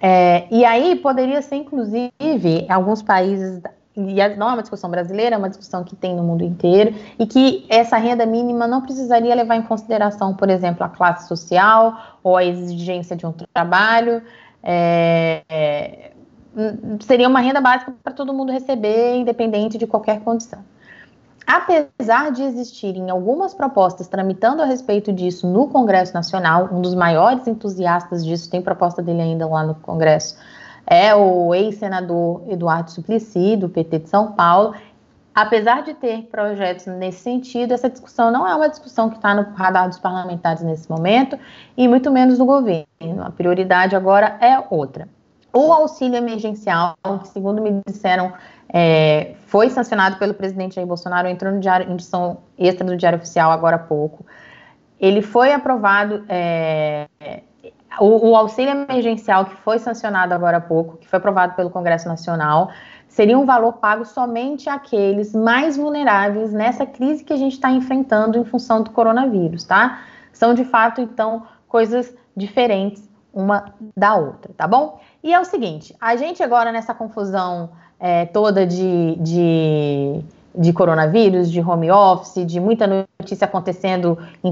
É, 0.03 0.47
e 0.51 0.67
aí 0.67 0.97
poderia 0.97 1.41
ser, 1.41 1.57
inclusive, 1.57 2.67
alguns 2.69 3.01
países, 3.01 3.63
e 3.97 4.37
não 4.37 4.51
é 4.51 4.53
uma 4.53 4.61
discussão 4.61 4.91
brasileira, 4.91 5.37
é 5.37 5.39
uma 5.39 5.49
discussão 5.49 5.83
que 5.83 5.97
tem 5.97 6.15
no 6.15 6.23
mundo 6.23 6.45
inteiro, 6.45 6.95
e 7.19 7.27
que 7.27 7.65
essa 7.71 7.97
renda 7.97 8.27
mínima 8.27 8.67
não 8.67 8.83
precisaria 8.83 9.35
levar 9.35 9.57
em 9.57 9.63
consideração, 9.63 10.35
por 10.35 10.51
exemplo, 10.51 10.85
a 10.85 10.91
classe 10.91 11.27
social 11.27 12.19
ou 12.23 12.37
a 12.37 12.45
exigência 12.45 13.17
de 13.17 13.25
um 13.25 13.33
trabalho. 13.33 14.23
É, 14.63 15.43
é, 15.49 16.13
seria 17.01 17.29
uma 17.29 17.41
renda 17.41 17.61
básica 17.61 17.95
para 18.03 18.13
todo 18.13 18.35
mundo 18.35 18.53
receber, 18.53 19.17
independente 19.17 19.79
de 19.79 19.87
qualquer 19.87 20.21
condição. 20.21 20.61
Apesar 21.47 22.31
de 22.31 22.43
existirem 22.43 23.09
algumas 23.09 23.55
propostas 23.55 24.07
tramitando 24.07 24.61
a 24.61 24.67
respeito 24.67 25.11
disso 25.13 25.47
no 25.47 25.69
Congresso 25.69 26.13
Nacional, 26.13 26.69
um 26.71 26.83
dos 26.83 26.95
maiores 26.95 27.47
entusiastas 27.47 28.25
disso, 28.25 28.51
tem 28.51 28.61
proposta 28.61 29.01
dele 29.01 29.23
ainda 29.23 29.47
lá 29.47 29.65
no 29.65 29.75
Congresso, 29.77 30.37
é 30.87 31.15
o 31.15 31.55
ex-senador 31.55 32.43
Eduardo 32.49 32.91
Suplicy, 32.91 33.57
do 33.57 33.69
PT 33.69 34.01
de 34.01 34.09
São 34.09 34.33
Paulo. 34.33 34.75
Apesar 35.41 35.85
de 35.85 35.95
ter 35.95 36.23
projetos 36.23 36.87
nesse 36.87 37.21
sentido, 37.21 37.73
essa 37.73 37.89
discussão 37.89 38.29
não 38.29 38.45
é 38.45 38.53
uma 38.57 38.69
discussão 38.69 39.09
que 39.09 39.15
está 39.15 39.33
no 39.33 39.43
radar 39.55 39.87
dos 39.87 39.97
parlamentares 39.97 40.65
nesse 40.65 40.91
momento, 40.91 41.39
e 41.77 41.87
muito 41.87 42.11
menos 42.11 42.39
do 42.39 42.45
governo. 42.45 42.85
A 43.23 43.31
prioridade 43.31 43.95
agora 43.95 44.37
é 44.41 44.61
outra. 44.69 45.09
O 45.53 45.73
auxílio 45.73 46.17
emergencial, 46.17 46.97
que 47.21 47.29
segundo 47.29 47.63
me 47.63 47.81
disseram, 47.87 48.33
é, 48.69 49.37
foi 49.47 49.71
sancionado 49.71 50.17
pelo 50.17 50.35
presidente 50.35 50.75
Jair 50.75 50.89
Bolsonaro, 50.89 51.29
entrou 51.29 51.55
no 51.55 51.61
diário, 51.61 51.89
em 51.89 51.93
edição 51.93 52.39
extra 52.59 52.85
do 52.85 52.97
Diário 52.97 53.19
Oficial 53.19 53.53
agora 53.53 53.77
há 53.77 53.79
pouco. 53.79 54.27
Ele 54.99 55.23
foi 55.23 55.53
aprovado, 55.53 56.25
é, 56.29 57.07
o, 58.01 58.31
o 58.31 58.35
auxílio 58.35 58.73
emergencial 58.73 59.45
que 59.45 59.55
foi 59.59 59.79
sancionado 59.79 60.35
agora 60.35 60.57
há 60.57 60.61
pouco, 60.61 60.97
que 60.97 61.07
foi 61.07 61.19
aprovado 61.19 61.55
pelo 61.55 61.71
Congresso 61.71 62.09
Nacional, 62.09 62.73
seria 63.09 63.39
um 63.39 63.47
valor 63.47 63.75
pago 63.75 64.05
somente 64.05 64.69
àqueles 64.69 65.35
mais 65.35 65.77
vulneráveis 65.77 66.53
nessa 66.53 66.87
crise 66.87 67.25
que 67.25 67.33
a 67.33 67.37
gente 67.37 67.55
está 67.55 67.71
enfrentando 67.71 68.39
em 68.39 68.45
função 68.45 68.83
do 68.83 68.91
coronavírus, 68.91 69.65
tá? 69.65 70.03
São 70.33 70.55
de 70.55 70.65
fato, 70.65 71.01
então, 71.01 71.43
coisas 71.67 72.15
diferentes 72.37 73.09
uma 73.33 73.73
da 73.97 74.17
outra, 74.17 74.53
tá 74.57 74.67
bom? 74.67 75.01
E 75.23 75.33
é 75.33 75.41
o 75.41 75.45
seguinte: 75.45 75.95
a 76.01 76.17
gente 76.17 76.43
agora 76.43 76.73
nessa 76.73 76.95
confusão 76.95 77.71
é, 77.99 78.27
toda 78.27 78.67
de, 78.67 79.17
de, 79.17 80.25
de, 80.59 80.73
coronavírus, 80.73 81.51
de 81.51 81.61
home 81.61 81.89
office, 81.91 82.45
de 82.45 82.59
muita 82.59 83.07
notícia 83.21 83.45
acontecendo 83.45 84.19
em, 84.43 84.51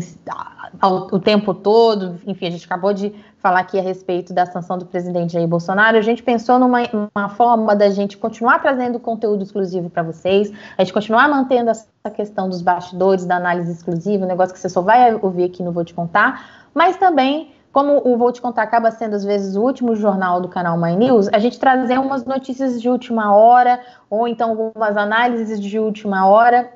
ao, 0.80 1.08
o 1.12 1.18
tempo 1.18 1.52
todo, 1.52 2.20
enfim, 2.24 2.46
a 2.46 2.50
gente 2.50 2.64
acabou 2.64 2.92
de 2.92 3.12
falar 3.38 3.60
aqui 3.60 3.76
a 3.78 3.82
respeito 3.82 4.32
da 4.32 4.46
sanção 4.46 4.78
do 4.78 4.86
presidente 4.86 5.32
Jair 5.32 5.48
Bolsonaro, 5.48 5.98
a 5.98 6.02
gente 6.02 6.22
pensou 6.22 6.60
numa 6.60 6.82
uma 7.14 7.28
forma 7.30 7.74
da 7.74 7.90
gente 7.90 8.16
continuar 8.16 8.60
trazendo 8.60 9.00
conteúdo 9.00 9.42
exclusivo 9.42 9.90
para 9.90 10.04
vocês, 10.04 10.52
a 10.78 10.84
gente 10.84 10.92
continuar 10.92 11.28
mantendo 11.28 11.70
essa 11.70 11.86
questão 12.14 12.48
dos 12.48 12.62
bastidores, 12.62 13.26
da 13.26 13.36
análise 13.36 13.72
exclusiva, 13.72 14.24
um 14.24 14.28
negócio 14.28 14.54
que 14.54 14.60
você 14.60 14.68
só 14.68 14.80
vai 14.80 15.12
ouvir 15.20 15.44
aqui 15.44 15.62
no 15.62 15.72
Vou 15.72 15.84
Te 15.84 15.92
Contar, 15.92 16.68
mas 16.72 16.96
também 16.96 17.50
como 17.76 18.00
o 18.06 18.16
Vou 18.16 18.32
Te 18.32 18.40
Contar 18.40 18.62
acaba 18.62 18.90
sendo, 18.90 19.16
às 19.16 19.22
vezes, 19.22 19.54
o 19.54 19.60
último 19.60 19.94
jornal 19.94 20.40
do 20.40 20.48
canal 20.48 20.78
My 20.78 20.96
News, 20.96 21.28
a 21.30 21.38
gente 21.38 21.60
trazer 21.60 21.98
umas 21.98 22.24
notícias 22.24 22.80
de 22.80 22.88
última 22.88 23.36
hora, 23.36 23.78
ou 24.08 24.26
então 24.26 24.48
algumas 24.48 24.96
análises 24.96 25.60
de 25.60 25.78
última 25.78 26.26
hora, 26.26 26.72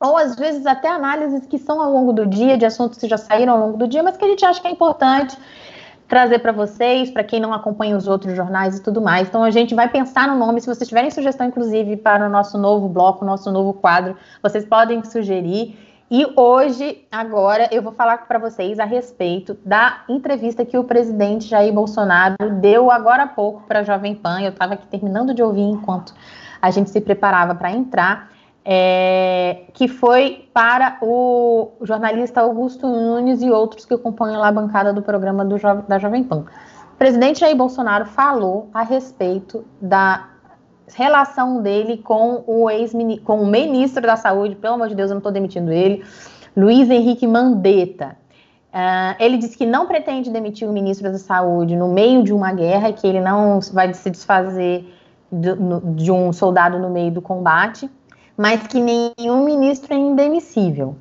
ou 0.00 0.16
às 0.16 0.34
vezes 0.34 0.66
até 0.66 0.88
análises 0.88 1.46
que 1.46 1.56
são 1.56 1.80
ao 1.80 1.92
longo 1.92 2.12
do 2.12 2.26
dia, 2.26 2.58
de 2.58 2.66
assuntos 2.66 2.98
que 2.98 3.06
já 3.06 3.16
saíram 3.16 3.52
ao 3.52 3.60
longo 3.60 3.78
do 3.78 3.86
dia, 3.86 4.02
mas 4.02 4.16
que 4.16 4.24
a 4.24 4.28
gente 4.28 4.44
acha 4.44 4.60
que 4.60 4.66
é 4.66 4.72
importante 4.72 5.38
trazer 6.08 6.40
para 6.40 6.50
vocês, 6.50 7.12
para 7.12 7.22
quem 7.22 7.38
não 7.38 7.54
acompanha 7.54 7.96
os 7.96 8.08
outros 8.08 8.34
jornais 8.34 8.76
e 8.76 8.82
tudo 8.82 9.00
mais. 9.00 9.28
Então 9.28 9.44
a 9.44 9.52
gente 9.52 9.72
vai 9.72 9.88
pensar 9.88 10.26
no 10.26 10.36
nome. 10.36 10.60
Se 10.60 10.66
vocês 10.66 10.88
tiverem 10.88 11.12
sugestão, 11.12 11.46
inclusive, 11.46 11.96
para 11.96 12.26
o 12.26 12.28
nosso 12.28 12.58
novo 12.58 12.88
bloco, 12.88 13.24
nosso 13.24 13.52
novo 13.52 13.72
quadro, 13.72 14.16
vocês 14.42 14.64
podem 14.64 15.04
sugerir. 15.04 15.78
E 16.16 16.32
hoje, 16.36 17.04
agora, 17.10 17.68
eu 17.72 17.82
vou 17.82 17.90
falar 17.90 18.18
para 18.18 18.38
vocês 18.38 18.78
a 18.78 18.84
respeito 18.84 19.58
da 19.66 20.04
entrevista 20.08 20.64
que 20.64 20.78
o 20.78 20.84
presidente 20.84 21.48
Jair 21.48 21.72
Bolsonaro 21.72 22.36
deu 22.60 22.88
agora 22.88 23.24
há 23.24 23.26
pouco 23.26 23.64
para 23.66 23.80
a 23.80 23.82
Jovem 23.82 24.14
Pan. 24.14 24.40
Eu 24.40 24.50
estava 24.50 24.74
aqui 24.74 24.86
terminando 24.86 25.34
de 25.34 25.42
ouvir 25.42 25.62
enquanto 25.62 26.14
a 26.62 26.70
gente 26.70 26.90
se 26.90 27.00
preparava 27.00 27.52
para 27.56 27.72
entrar 27.72 28.30
é, 28.64 29.64
que 29.72 29.88
foi 29.88 30.48
para 30.54 30.98
o 31.02 31.72
jornalista 31.82 32.42
Augusto 32.42 32.86
Nunes 32.86 33.42
e 33.42 33.50
outros 33.50 33.84
que 33.84 33.98
compõem 33.98 34.36
lá 34.36 34.46
a 34.46 34.52
bancada 34.52 34.92
do 34.92 35.02
programa 35.02 35.44
do 35.44 35.58
jo 35.58 35.82
da 35.88 35.98
Jovem 35.98 36.22
Pan. 36.22 36.44
O 36.92 36.96
presidente 36.96 37.40
Jair 37.40 37.56
Bolsonaro 37.56 38.06
falou 38.06 38.70
a 38.72 38.84
respeito 38.84 39.64
da 39.80 40.28
relação 40.96 41.62
dele 41.62 41.98
com 41.98 42.42
o 42.46 42.70
ex 42.70 42.92
com 43.24 43.42
o 43.42 43.46
ministro 43.46 44.02
da 44.02 44.16
Saúde, 44.16 44.54
pelo 44.54 44.74
amor 44.74 44.88
de 44.88 44.94
Deus, 44.94 45.10
eu 45.10 45.14
não 45.14 45.18
estou 45.18 45.32
demitindo 45.32 45.72
ele, 45.72 46.04
Luiz 46.56 46.88
Henrique 46.88 47.26
Mandetta. 47.26 48.16
Uh, 48.72 49.14
ele 49.20 49.38
disse 49.38 49.56
que 49.56 49.66
não 49.66 49.86
pretende 49.86 50.30
demitir 50.30 50.68
o 50.68 50.72
ministro 50.72 51.10
da 51.10 51.18
Saúde 51.18 51.76
no 51.76 51.88
meio 51.88 52.24
de 52.24 52.32
uma 52.32 52.52
guerra, 52.52 52.92
que 52.92 53.06
ele 53.06 53.20
não 53.20 53.60
vai 53.72 53.92
se 53.94 54.10
desfazer 54.10 54.84
de, 55.30 55.50
de 55.94 56.10
um 56.10 56.32
soldado 56.32 56.78
no 56.78 56.90
meio 56.90 57.12
do 57.12 57.22
combate 57.22 57.88
mas 58.36 58.66
que 58.66 58.80
nenhum 58.80 59.44
ministro 59.44 59.94
é 59.94 59.96
indemissível. 59.96 60.96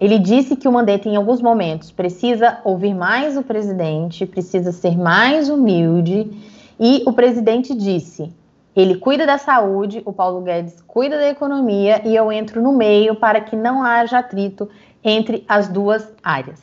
Ele 0.00 0.18
disse 0.18 0.56
que 0.56 0.68
o 0.68 0.72
Mandetta, 0.72 1.08
em 1.08 1.16
alguns 1.16 1.42
momentos, 1.42 1.90
precisa 1.90 2.58
ouvir 2.64 2.94
mais 2.94 3.36
o 3.36 3.42
presidente, 3.42 4.26
precisa 4.26 4.70
ser 4.70 4.96
mais 4.96 5.48
humilde, 5.48 6.30
e 6.78 7.02
o 7.04 7.12
presidente 7.12 7.74
disse: 7.74 8.32
ele 8.80 8.96
cuida 8.96 9.26
da 9.26 9.38
saúde, 9.38 10.02
o 10.04 10.12
Paulo 10.12 10.40
Guedes 10.40 10.80
cuida 10.86 11.18
da 11.18 11.28
economia, 11.28 12.00
e 12.06 12.14
eu 12.14 12.30
entro 12.30 12.62
no 12.62 12.72
meio 12.72 13.16
para 13.16 13.40
que 13.40 13.56
não 13.56 13.82
haja 13.82 14.18
atrito 14.20 14.70
entre 15.02 15.44
as 15.48 15.68
duas 15.68 16.12
áreas. 16.22 16.60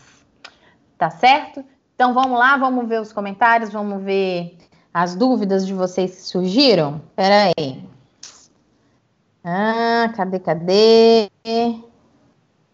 Tá 0.97 1.09
certo? 1.09 1.63
Então 1.93 2.13
vamos 2.13 2.39
lá, 2.39 2.55
vamos 2.55 2.87
ver 2.87 3.01
os 3.01 3.11
comentários, 3.11 3.69
vamos 3.71 4.01
ver 4.01 4.57
as 4.93 5.13
dúvidas 5.13 5.67
de 5.67 5.73
vocês 5.73 6.15
que 6.15 6.21
surgiram. 6.21 7.01
Espera 7.09 7.51
aí. 7.57 7.83
Ah, 9.43 10.09
cadê, 10.15 10.39
cadê? 10.39 11.29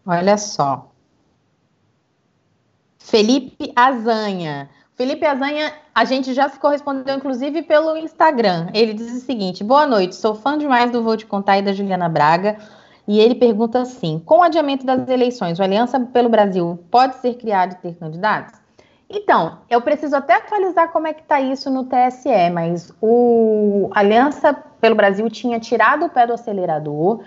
Olha 0.06 0.38
só. 0.38 0.91
Felipe 2.99 3.73
Azanha. 3.75 4.69
Felipe 5.01 5.25
Azanha, 5.25 5.73
a 5.95 6.05
gente 6.05 6.31
já 6.31 6.47
se 6.47 6.59
correspondeu, 6.59 7.15
inclusive, 7.15 7.63
pelo 7.63 7.97
Instagram. 7.97 8.67
Ele 8.71 8.93
diz 8.93 9.11
o 9.11 9.25
seguinte: 9.25 9.63
boa 9.63 9.87
noite, 9.87 10.13
sou 10.13 10.35
fã 10.35 10.55
demais 10.55 10.91
do 10.91 11.01
Vou 11.01 11.17
Te 11.17 11.25
Contar 11.25 11.57
e 11.57 11.63
da 11.63 11.73
Juliana 11.73 12.07
Braga. 12.07 12.57
E 13.07 13.19
ele 13.19 13.33
pergunta 13.33 13.81
assim: 13.81 14.21
com 14.23 14.37
o 14.37 14.43
adiamento 14.43 14.85
das 14.85 15.09
eleições, 15.09 15.57
o 15.57 15.63
Aliança 15.63 15.99
pelo 15.99 16.29
Brasil 16.29 16.77
pode 16.91 17.15
ser 17.15 17.33
criado 17.33 17.73
e 17.73 17.75
ter 17.77 17.95
candidatos? 17.95 18.59
Então, 19.09 19.57
eu 19.71 19.81
preciso 19.81 20.15
até 20.15 20.35
atualizar 20.35 20.91
como 20.91 21.07
é 21.07 21.13
que 21.13 21.23
está 21.23 21.41
isso 21.41 21.71
no 21.71 21.85
TSE, 21.85 22.51
mas 22.53 22.93
o 23.01 23.89
Aliança 23.95 24.53
pelo 24.79 24.93
Brasil 24.93 25.27
tinha 25.31 25.59
tirado 25.59 26.05
o 26.05 26.09
pé 26.09 26.27
do 26.27 26.33
acelerador, 26.33 27.21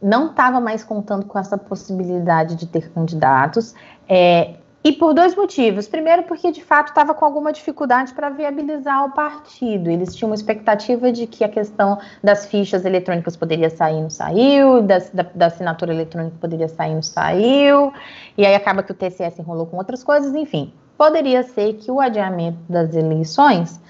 não 0.00 0.30
estava 0.30 0.58
mais 0.58 0.82
contando 0.82 1.26
com 1.26 1.38
essa 1.38 1.58
possibilidade 1.58 2.56
de 2.56 2.66
ter 2.66 2.90
candidatos. 2.90 3.74
É, 4.08 4.54
e 4.82 4.92
por 4.92 5.12
dois 5.12 5.34
motivos. 5.34 5.86
Primeiro, 5.86 6.22
porque 6.22 6.50
de 6.50 6.64
fato 6.64 6.88
estava 6.88 7.14
com 7.14 7.24
alguma 7.24 7.52
dificuldade 7.52 8.14
para 8.14 8.30
viabilizar 8.30 9.04
o 9.04 9.12
partido. 9.12 9.90
Eles 9.90 10.14
tinham 10.14 10.30
uma 10.30 10.34
expectativa 10.34 11.12
de 11.12 11.26
que 11.26 11.44
a 11.44 11.48
questão 11.48 11.98
das 12.22 12.46
fichas 12.46 12.84
eletrônicas 12.84 13.36
poderia 13.36 13.68
sair, 13.68 14.00
não 14.00 14.10
saiu, 14.10 14.82
das, 14.82 15.10
da, 15.10 15.26
da, 15.34 15.46
assinatura 15.46 15.92
eletrônica 15.92 16.36
poderia 16.40 16.68
sair, 16.68 16.94
não 16.94 17.02
saiu, 17.02 17.92
e 18.36 18.46
aí 18.46 18.54
acaba 18.54 18.82
que 18.82 18.92
o 18.92 18.94
TCS 18.94 19.38
enrolou 19.38 19.66
com 19.66 19.76
outras 19.76 20.02
coisas, 20.02 20.34
enfim. 20.34 20.72
Poderia 20.96 21.42
ser 21.42 21.74
que 21.74 21.90
o 21.90 22.00
adiamento 22.00 22.58
das 22.68 22.94
eleições 22.94 23.80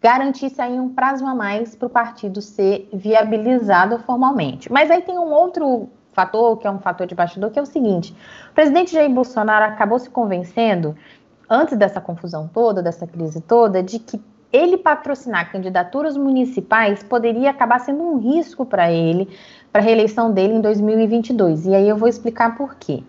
garantisse 0.00 0.60
aí 0.60 0.78
um 0.78 0.88
prazo 0.88 1.26
a 1.26 1.34
mais 1.34 1.74
para 1.74 1.86
o 1.86 1.90
partido 1.90 2.40
ser 2.40 2.88
viabilizado 2.92 3.98
formalmente. 4.00 4.70
Mas 4.70 4.90
aí 4.90 5.02
tem 5.02 5.18
um 5.18 5.32
outro 5.32 5.88
fator, 6.18 6.56
que 6.56 6.66
é 6.66 6.70
um 6.70 6.80
fator 6.80 7.06
de 7.06 7.14
bastidor, 7.14 7.50
que 7.50 7.58
é 7.58 7.62
o 7.62 7.66
seguinte: 7.66 8.12
o 8.50 8.54
presidente 8.54 8.92
Jair 8.92 9.08
Bolsonaro 9.08 9.66
acabou 9.66 10.00
se 10.00 10.10
convencendo, 10.10 10.96
antes 11.48 11.76
dessa 11.78 12.00
confusão 12.00 12.50
toda, 12.52 12.82
dessa 12.82 13.06
crise 13.06 13.40
toda, 13.40 13.82
de 13.82 14.00
que 14.00 14.20
ele 14.52 14.78
patrocinar 14.78 15.52
candidaturas 15.52 16.16
municipais 16.16 17.02
poderia 17.02 17.50
acabar 17.50 17.78
sendo 17.78 18.02
um 18.02 18.18
risco 18.18 18.66
para 18.66 18.90
ele, 18.90 19.28
para 19.70 19.80
a 19.80 19.84
reeleição 19.84 20.32
dele 20.32 20.54
em 20.54 20.60
2022. 20.60 21.66
E 21.66 21.74
aí 21.74 21.88
eu 21.88 21.96
vou 21.96 22.08
explicar 22.08 22.56
por 22.56 22.74
quê. 22.74 23.04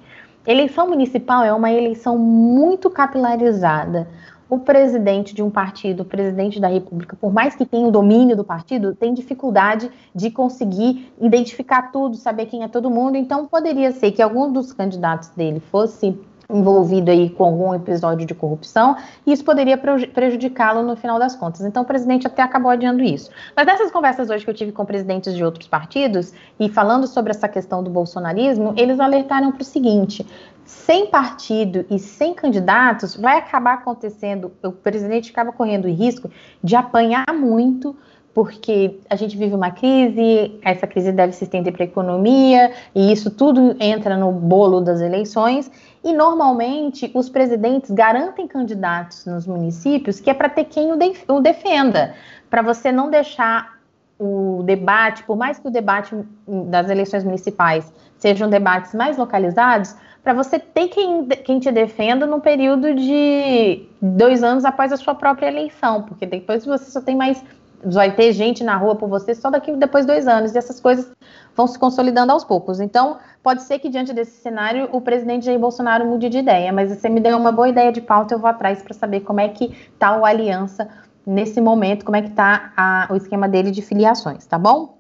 Eleição 0.45 0.87
municipal 0.87 1.43
é 1.43 1.53
uma 1.53 1.71
eleição 1.71 2.17
muito 2.17 2.89
capilarizada 2.89 4.07
o 4.49 4.57
presidente 4.57 5.35
de 5.35 5.43
um 5.43 5.49
partido, 5.49 6.01
o 6.01 6.05
presidente 6.05 6.59
da 6.59 6.67
República, 6.67 7.15
por 7.15 7.31
mais 7.31 7.55
que 7.55 7.65
tenha 7.65 7.87
o 7.87 7.91
domínio 7.91 8.35
do 8.35 8.43
partido, 8.43 8.95
tem 8.95 9.13
dificuldade 9.13 9.91
de 10.13 10.31
conseguir 10.31 11.13
identificar 11.21 11.91
tudo, 11.91 12.15
saber 12.15 12.47
quem 12.47 12.63
é 12.63 12.67
todo 12.67 12.89
mundo. 12.89 13.15
Então, 13.15 13.45
poderia 13.45 13.91
ser 13.91 14.11
que 14.11 14.21
algum 14.21 14.51
dos 14.51 14.73
candidatos 14.73 15.29
dele 15.29 15.59
fosse 15.59 16.17
envolvido 16.51 17.11
aí 17.11 17.29
com 17.29 17.43
algum 17.43 17.75
episódio 17.75 18.25
de 18.25 18.33
corrupção, 18.33 18.97
e 19.23 19.31
isso 19.31 19.45
poderia 19.45 19.77
prejudicá-lo 19.77 20.81
no 20.81 20.95
final 20.95 21.19
das 21.19 21.35
contas. 21.35 21.61
Então, 21.61 21.83
o 21.83 21.85
presidente 21.85 22.25
até 22.25 22.41
acabou 22.41 22.71
adiando 22.71 23.03
isso. 23.03 23.29
Mas 23.55 23.67
nessas 23.67 23.91
conversas 23.91 24.31
hoje 24.31 24.43
que 24.43 24.49
eu 24.49 24.55
tive 24.55 24.71
com 24.71 24.83
presidentes 24.83 25.35
de 25.35 25.43
outros 25.43 25.67
partidos, 25.67 26.33
e 26.59 26.67
falando 26.67 27.05
sobre 27.05 27.29
essa 27.29 27.47
questão 27.47 27.83
do 27.83 27.91
bolsonarismo, 27.91 28.73
eles 28.75 28.99
alertaram 28.99 29.51
para 29.51 29.61
o 29.61 29.65
seguinte: 29.65 30.25
sem 30.69 31.07
partido 31.07 31.83
e 31.89 31.97
sem 31.97 32.31
candidatos, 32.31 33.15
vai 33.15 33.39
acabar 33.39 33.73
acontecendo, 33.73 34.51
o 34.63 34.71
presidente 34.71 35.31
acaba 35.31 35.51
correndo 35.51 35.85
o 35.85 35.91
risco 35.91 36.29
de 36.63 36.75
apanhar 36.75 37.25
muito, 37.33 37.95
porque 38.35 38.99
a 39.09 39.15
gente 39.15 39.35
vive 39.35 39.55
uma 39.55 39.71
crise, 39.71 40.59
essa 40.61 40.85
crise 40.85 41.11
deve 41.11 41.33
se 41.33 41.43
estender 41.43 41.73
para 41.73 41.83
a 41.83 41.87
economia, 41.87 42.71
e 42.93 43.11
isso 43.11 43.31
tudo 43.31 43.75
entra 43.79 44.15
no 44.15 44.31
bolo 44.31 44.79
das 44.79 45.01
eleições, 45.01 45.71
e 46.03 46.13
normalmente 46.13 47.09
os 47.15 47.29
presidentes 47.29 47.89
garantem 47.89 48.47
candidatos 48.47 49.25
nos 49.25 49.47
municípios 49.47 50.19
que 50.19 50.29
é 50.29 50.35
para 50.35 50.49
ter 50.49 50.65
quem 50.65 50.91
o, 50.93 51.39
defenda, 51.39 52.13
para 52.47 52.61
você 52.61 52.91
não 52.91 53.09
deixar 53.09 53.79
o 54.19 54.61
debate, 54.63 55.23
por 55.23 55.35
mais 55.35 55.57
que 55.57 55.67
o 55.67 55.71
debate 55.71 56.13
das 56.45 56.89
eleições 56.91 57.23
municipais 57.23 57.91
sejam 58.17 58.49
debates 58.49 58.93
mais 58.93 59.17
localizados, 59.17 59.95
para 60.29 60.43
você 60.43 60.59
ter 60.59 60.89
quem, 60.89 61.25
quem 61.25 61.59
te 61.59 61.71
defenda 61.71 62.27
no 62.27 62.39
período 62.39 62.93
de 62.93 63.87
dois 63.99 64.43
anos 64.43 64.63
após 64.63 64.93
a 64.93 64.97
sua 64.97 65.15
própria 65.15 65.47
eleição, 65.47 66.03
porque 66.03 66.23
depois 66.23 66.63
você 66.63 66.91
só 66.91 67.01
tem 67.01 67.15
mais. 67.15 67.43
Vai 67.83 68.15
ter 68.15 68.31
gente 68.31 68.63
na 68.63 68.77
rua 68.77 68.93
por 68.93 69.09
você 69.09 69.33
só 69.33 69.49
daqui 69.49 69.71
depois 69.71 70.05
de 70.05 70.11
dois 70.11 70.27
anos, 70.27 70.53
e 70.53 70.57
essas 70.59 70.79
coisas 70.79 71.11
vão 71.55 71.65
se 71.65 71.79
consolidando 71.79 72.31
aos 72.31 72.43
poucos. 72.43 72.79
Então, 72.79 73.17
pode 73.41 73.63
ser 73.63 73.79
que 73.79 73.89
diante 73.89 74.13
desse 74.13 74.39
cenário 74.39 74.87
o 74.91 75.01
presidente 75.01 75.47
Jair 75.47 75.57
Bolsonaro 75.57 76.05
mude 76.05 76.29
de 76.29 76.37
ideia, 76.37 76.71
mas 76.71 76.91
você 76.91 77.09
me 77.09 77.19
deu 77.19 77.35
uma 77.35 77.51
boa 77.51 77.67
ideia 77.67 77.91
de 77.91 78.01
pauta, 78.01 78.35
eu 78.35 78.39
vou 78.39 78.51
atrás 78.51 78.83
para 78.83 78.93
saber 78.93 79.21
como 79.21 79.39
é 79.39 79.47
que 79.47 79.75
está 79.93 80.15
o 80.15 80.23
aliança 80.23 80.87
nesse 81.25 81.59
momento, 81.59 82.05
como 82.05 82.17
é 82.17 82.21
que 82.21 82.29
está 82.29 83.07
o 83.09 83.15
esquema 83.15 83.49
dele 83.49 83.71
de 83.71 83.81
filiações, 83.81 84.45
tá 84.45 84.59
bom? 84.59 84.99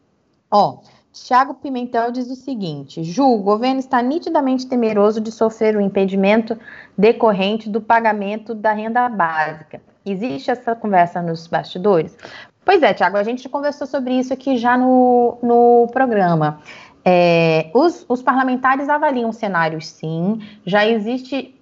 Ó, 0.49 0.79
Tiago 1.11 1.55
Pimentel 1.55 2.11
diz 2.11 2.29
o 2.29 2.35
seguinte: 2.35 3.03
Ju, 3.03 3.23
o 3.23 3.41
governo 3.41 3.79
está 3.79 4.01
nitidamente 4.01 4.67
temeroso 4.67 5.19
de 5.19 5.31
sofrer 5.31 5.75
o 5.75 5.81
impedimento 5.81 6.57
decorrente 6.97 7.69
do 7.69 7.81
pagamento 7.81 8.53
da 8.53 8.71
renda 8.71 9.07
básica. 9.09 9.81
Existe 10.05 10.51
essa 10.51 10.75
conversa 10.75 11.21
nos 11.21 11.47
bastidores? 11.47 12.17
Pois 12.63 12.81
é, 12.83 12.93
Tiago, 12.93 13.17
a 13.17 13.23
gente 13.23 13.49
conversou 13.49 13.87
sobre 13.87 14.13
isso 14.13 14.33
aqui 14.33 14.57
já 14.57 14.77
no, 14.77 15.37
no 15.41 15.87
programa. 15.91 16.61
É, 17.03 17.71
os, 17.73 18.05
os 18.07 18.21
parlamentares 18.21 18.89
avaliam 18.89 19.31
cenários, 19.31 19.87
sim. 19.87 20.39
Já 20.65 20.85
existe 20.85 21.55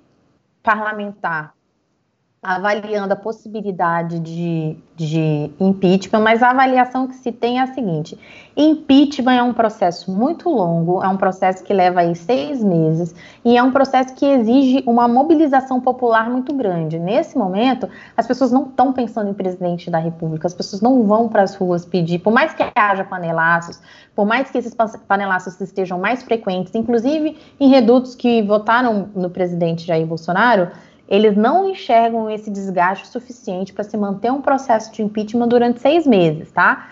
parlamentar 0.61 1.56
avaliando 2.47 3.11
a 3.11 3.15
possibilidade 3.17 4.19
de, 4.19 4.77
de 4.95 5.51
impeachment, 5.59 6.21
mas 6.21 6.41
a 6.41 6.51
avaliação 6.51 7.05
que 7.05 7.15
se 7.15 7.29
tem 7.29 7.59
é 7.59 7.61
a 7.61 7.67
seguinte: 7.67 8.17
impeachment 8.55 9.33
é 9.33 9.43
um 9.43 9.51
processo 9.51 10.09
muito 10.09 10.49
longo, 10.49 11.03
é 11.03 11.09
um 11.09 11.17
processo 11.17 11.61
que 11.61 11.73
leva 11.73 11.99
aí 11.99 12.15
seis 12.15 12.63
meses 12.63 13.13
e 13.43 13.57
é 13.57 13.61
um 13.61 13.69
processo 13.69 14.15
que 14.15 14.25
exige 14.25 14.81
uma 14.87 15.09
mobilização 15.09 15.81
popular 15.81 16.29
muito 16.29 16.53
grande. 16.53 16.97
Nesse 16.97 17.37
momento, 17.37 17.89
as 18.15 18.25
pessoas 18.25 18.49
não 18.49 18.63
estão 18.63 18.93
pensando 18.93 19.29
em 19.29 19.33
presidente 19.33 19.91
da 19.91 19.99
República, 19.99 20.47
as 20.47 20.53
pessoas 20.53 20.81
não 20.81 21.03
vão 21.03 21.27
para 21.27 21.43
as 21.43 21.53
ruas 21.53 21.85
pedir, 21.85 22.19
por 22.19 22.31
mais 22.31 22.53
que 22.53 22.63
haja 22.73 23.03
panelaços, 23.03 23.77
por 24.15 24.25
mais 24.25 24.49
que 24.49 24.57
esses 24.57 24.73
panelaços 25.05 25.59
estejam 25.59 25.99
mais 25.99 26.23
frequentes, 26.23 26.73
inclusive 26.73 27.37
em 27.59 27.67
redutos 27.67 28.15
que 28.15 28.41
votaram 28.41 29.09
no 29.13 29.29
presidente 29.29 29.85
Jair 29.85 30.07
Bolsonaro 30.07 30.71
eles 31.07 31.35
não 31.37 31.69
enxergam 31.69 32.29
esse 32.29 32.51
desgaste 32.51 33.07
suficiente 33.07 33.71
para 33.71 33.83
se 33.83 33.95
manter 33.95 34.31
um 34.31 34.41
processo 34.41 34.91
de 34.91 35.01
impeachment 35.01 35.47
durante 35.47 35.79
seis 35.79 36.05
meses, 36.05 36.51
tá? 36.51 36.89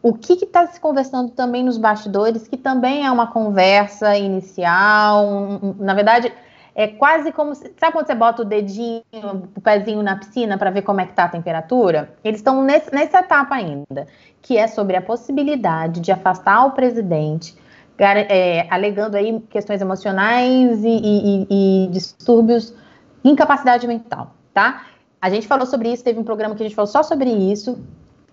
O 0.00 0.14
que 0.14 0.34
está 0.34 0.66
se 0.68 0.80
conversando 0.80 1.32
também 1.32 1.64
nos 1.64 1.76
bastidores, 1.76 2.46
que 2.46 2.56
também 2.56 3.04
é 3.04 3.10
uma 3.10 3.26
conversa 3.26 4.16
inicial, 4.16 5.26
um, 5.26 5.54
um, 5.54 5.74
na 5.80 5.92
verdade, 5.92 6.32
é 6.72 6.86
quase 6.86 7.32
como. 7.32 7.52
Se, 7.56 7.72
sabe 7.76 7.92
quando 7.92 8.06
você 8.06 8.14
bota 8.14 8.42
o 8.42 8.44
dedinho, 8.44 9.02
o 9.56 9.60
pezinho 9.60 10.00
na 10.00 10.14
piscina 10.14 10.56
para 10.56 10.70
ver 10.70 10.82
como 10.82 11.00
é 11.00 11.04
que 11.04 11.10
está 11.10 11.24
a 11.24 11.28
temperatura? 11.28 12.14
Eles 12.22 12.38
estão 12.38 12.62
nessa 12.62 13.18
etapa 13.18 13.56
ainda, 13.56 14.06
que 14.40 14.56
é 14.56 14.68
sobre 14.68 14.96
a 14.96 15.02
possibilidade 15.02 16.00
de 16.00 16.12
afastar 16.12 16.64
o 16.66 16.70
presidente, 16.70 17.56
é, 17.98 18.68
alegando 18.70 19.16
aí 19.16 19.40
questões 19.50 19.80
emocionais 19.80 20.84
e, 20.84 20.88
e, 20.88 21.46
e 21.50 21.88
distúrbios 21.88 22.72
Incapacidade 23.28 23.86
mental, 23.86 24.34
tá? 24.54 24.86
A 25.20 25.28
gente 25.28 25.46
falou 25.46 25.66
sobre 25.66 25.92
isso, 25.92 26.02
teve 26.02 26.18
um 26.18 26.24
programa 26.24 26.54
que 26.54 26.62
a 26.62 26.66
gente 26.66 26.74
falou 26.74 26.86
só 26.86 27.02
sobre 27.02 27.30
isso. 27.30 27.78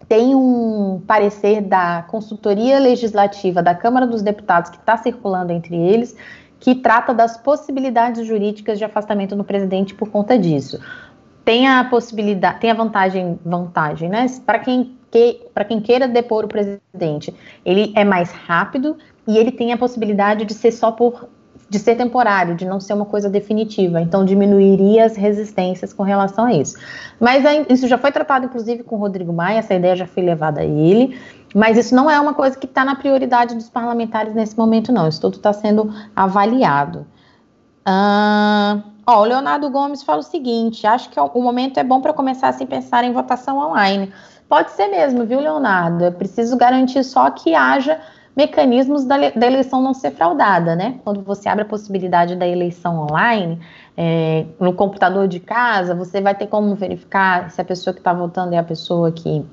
Tem 0.07 0.35
um 0.35 1.01
parecer 1.05 1.61
da 1.61 2.03
consultoria 2.03 2.79
legislativa 2.79 3.61
da 3.61 3.73
Câmara 3.73 4.05
dos 4.05 4.21
Deputados 4.21 4.69
que 4.69 4.77
está 4.77 4.95
circulando 4.95 5.51
entre 5.51 5.75
eles, 5.75 6.15
que 6.59 6.75
trata 6.75 7.13
das 7.13 7.37
possibilidades 7.37 8.25
jurídicas 8.25 8.77
de 8.77 8.85
afastamento 8.85 9.35
do 9.35 9.43
presidente 9.43 9.95
por 9.95 10.09
conta 10.09 10.37
disso. 10.37 10.79
Tem 11.43 11.67
a 11.67 11.83
possibilidade, 11.83 12.59
tem 12.59 12.71
a 12.71 12.73
vantagem, 12.73 13.39
vantagem, 13.43 14.09
né? 14.09 14.25
Para 14.45 14.59
quem, 14.59 14.97
que, 15.11 15.41
quem 15.67 15.81
queira 15.81 16.07
depor 16.07 16.45
o 16.45 16.47
presidente, 16.47 17.33
ele 17.65 17.91
é 17.95 18.03
mais 18.03 18.31
rápido 18.31 18.95
e 19.27 19.37
ele 19.37 19.51
tem 19.51 19.73
a 19.73 19.77
possibilidade 19.77 20.45
de 20.45 20.53
ser 20.53 20.71
só 20.71 20.91
por 20.91 21.29
de 21.67 21.79
ser 21.79 21.95
temporário, 21.95 22.55
de 22.55 22.65
não 22.65 22.79
ser 22.79 22.93
uma 22.93 23.05
coisa 23.05 23.29
definitiva. 23.29 23.99
Então, 23.99 24.23
diminuiria 24.23 25.05
as 25.05 25.15
resistências 25.15 25.91
com 25.91 26.03
relação 26.03 26.45
a 26.45 26.53
isso. 26.53 26.77
Mas 27.19 27.43
isso 27.69 27.87
já 27.87 27.97
foi 27.97 28.11
tratado, 28.11 28.45
inclusive, 28.45 28.83
com 28.83 28.95
o 28.95 28.99
Rodrigo 28.99 29.33
Maia, 29.33 29.59
essa 29.59 29.73
ideia 29.73 29.95
já 29.95 30.05
foi 30.05 30.23
levada 30.23 30.61
a 30.61 30.65
ele. 30.65 31.19
Mas 31.55 31.77
isso 31.77 31.95
não 31.95 32.09
é 32.09 32.19
uma 32.19 32.33
coisa 32.33 32.57
que 32.57 32.65
está 32.65 32.83
na 32.85 32.95
prioridade 32.95 33.55
dos 33.55 33.69
parlamentares 33.69 34.33
nesse 34.33 34.57
momento, 34.57 34.91
não. 34.91 35.07
Isso 35.07 35.21
tudo 35.21 35.37
está 35.37 35.53
sendo 35.53 35.91
avaliado. 36.15 37.07
Ah, 37.85 38.81
ó, 39.05 39.21
o 39.21 39.25
Leonardo 39.25 39.69
Gomes 39.69 40.03
fala 40.03 40.19
o 40.19 40.23
seguinte: 40.23 40.85
acho 40.85 41.09
que 41.09 41.19
o 41.19 41.41
momento 41.41 41.79
é 41.79 41.83
bom 41.83 42.01
para 42.01 42.13
começar 42.13 42.49
a 42.49 42.53
se 42.53 42.65
pensar 42.65 43.03
em 43.03 43.13
votação 43.13 43.57
online. 43.57 44.11
Pode 44.49 44.71
ser 44.71 44.87
mesmo, 44.87 45.25
viu, 45.25 45.39
Leonardo? 45.39 46.03
É 46.03 46.11
preciso 46.11 46.57
garantir 46.57 47.03
só 47.03 47.31
que 47.31 47.55
haja 47.55 47.99
mecanismos 48.35 49.05
da, 49.05 49.29
da, 49.29 49.47
eleição 49.47 49.81
não 49.81 49.93
ser 49.93 50.11
fraudada, 50.11 50.75
né? 50.75 50.99
Quando 51.03 51.21
você 51.21 51.47
abre 51.47 51.63
a 51.63 51.67
possibilidade 51.67 52.35
da 52.35 52.47
eleição 52.47 53.07
online, 53.09 53.59
é, 53.95 54.45
no 54.59 54.73
computador 54.73 55.27
de 55.27 55.39
casa, 55.39 55.95
você 55.95 56.21
vai 56.21 56.35
ter 56.35 56.47
como 56.47 56.75
verificar 56.75 57.49
se 57.49 57.61
a 57.61 57.65
pessoa 57.65 57.93
que 57.93 57.99
está 57.99 58.13
votando 58.13 58.53
é 58.53 58.57
a 58.57 58.63
pessoa 58.63 59.11
que 59.11 59.45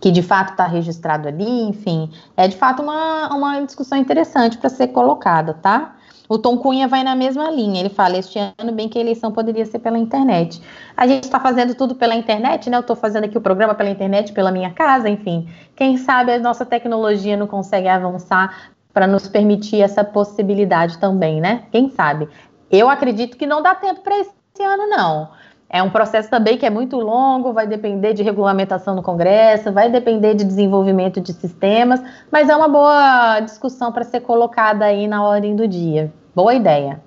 que 0.00 0.10
de 0.10 0.20
fato 0.20 0.50
está 0.50 0.66
registrado 0.66 1.28
ali, 1.28 1.62
enfim, 1.62 2.10
é 2.36 2.48
de 2.48 2.56
fato 2.56 2.82
uma, 2.82 3.28
uma 3.32 3.60
discussão 3.60 3.96
interessante 3.96 4.58
para 4.58 4.68
ser 4.68 4.88
colocada, 4.88 5.54
tá? 5.54 5.94
O 6.32 6.38
Tom 6.38 6.56
Cunha 6.56 6.88
vai 6.88 7.04
na 7.04 7.14
mesma 7.14 7.50
linha. 7.50 7.78
Ele 7.78 7.90
fala: 7.90 8.16
este 8.16 8.38
ano, 8.38 8.72
bem 8.72 8.88
que 8.88 8.96
a 8.96 9.02
eleição 9.02 9.30
poderia 9.30 9.66
ser 9.66 9.80
pela 9.80 9.98
internet. 9.98 10.62
A 10.96 11.06
gente 11.06 11.24
está 11.24 11.38
fazendo 11.38 11.74
tudo 11.74 11.94
pela 11.94 12.14
internet, 12.14 12.70
né? 12.70 12.78
Eu 12.78 12.80
estou 12.80 12.96
fazendo 12.96 13.24
aqui 13.24 13.36
o 13.36 13.40
programa 13.42 13.74
pela 13.74 13.90
internet, 13.90 14.32
pela 14.32 14.50
minha 14.50 14.70
casa, 14.70 15.10
enfim. 15.10 15.46
Quem 15.76 15.98
sabe 15.98 16.32
a 16.32 16.38
nossa 16.38 16.64
tecnologia 16.64 17.36
não 17.36 17.46
consegue 17.46 17.86
avançar 17.86 18.70
para 18.94 19.06
nos 19.06 19.28
permitir 19.28 19.82
essa 19.82 20.02
possibilidade 20.02 20.96
também, 20.96 21.38
né? 21.38 21.64
Quem 21.70 21.90
sabe? 21.90 22.26
Eu 22.70 22.88
acredito 22.88 23.36
que 23.36 23.46
não 23.46 23.60
dá 23.60 23.74
tempo 23.74 24.00
para 24.00 24.18
esse 24.18 24.32
ano, 24.62 24.86
não. 24.86 25.28
É 25.68 25.82
um 25.82 25.90
processo 25.90 26.30
também 26.30 26.56
que 26.56 26.64
é 26.64 26.70
muito 26.70 26.96
longo, 26.96 27.52
vai 27.52 27.66
depender 27.66 28.14
de 28.14 28.22
regulamentação 28.22 28.94
no 28.94 29.02
Congresso, 29.02 29.70
vai 29.70 29.90
depender 29.90 30.34
de 30.34 30.44
desenvolvimento 30.44 31.20
de 31.20 31.34
sistemas, 31.34 32.02
mas 32.30 32.48
é 32.48 32.56
uma 32.56 32.68
boa 32.68 33.40
discussão 33.40 33.92
para 33.92 34.04
ser 34.04 34.20
colocada 34.20 34.86
aí 34.86 35.06
na 35.06 35.22
ordem 35.22 35.54
do 35.54 35.68
dia. 35.68 36.10
Boa 36.34 36.54
ideia. 36.54 37.00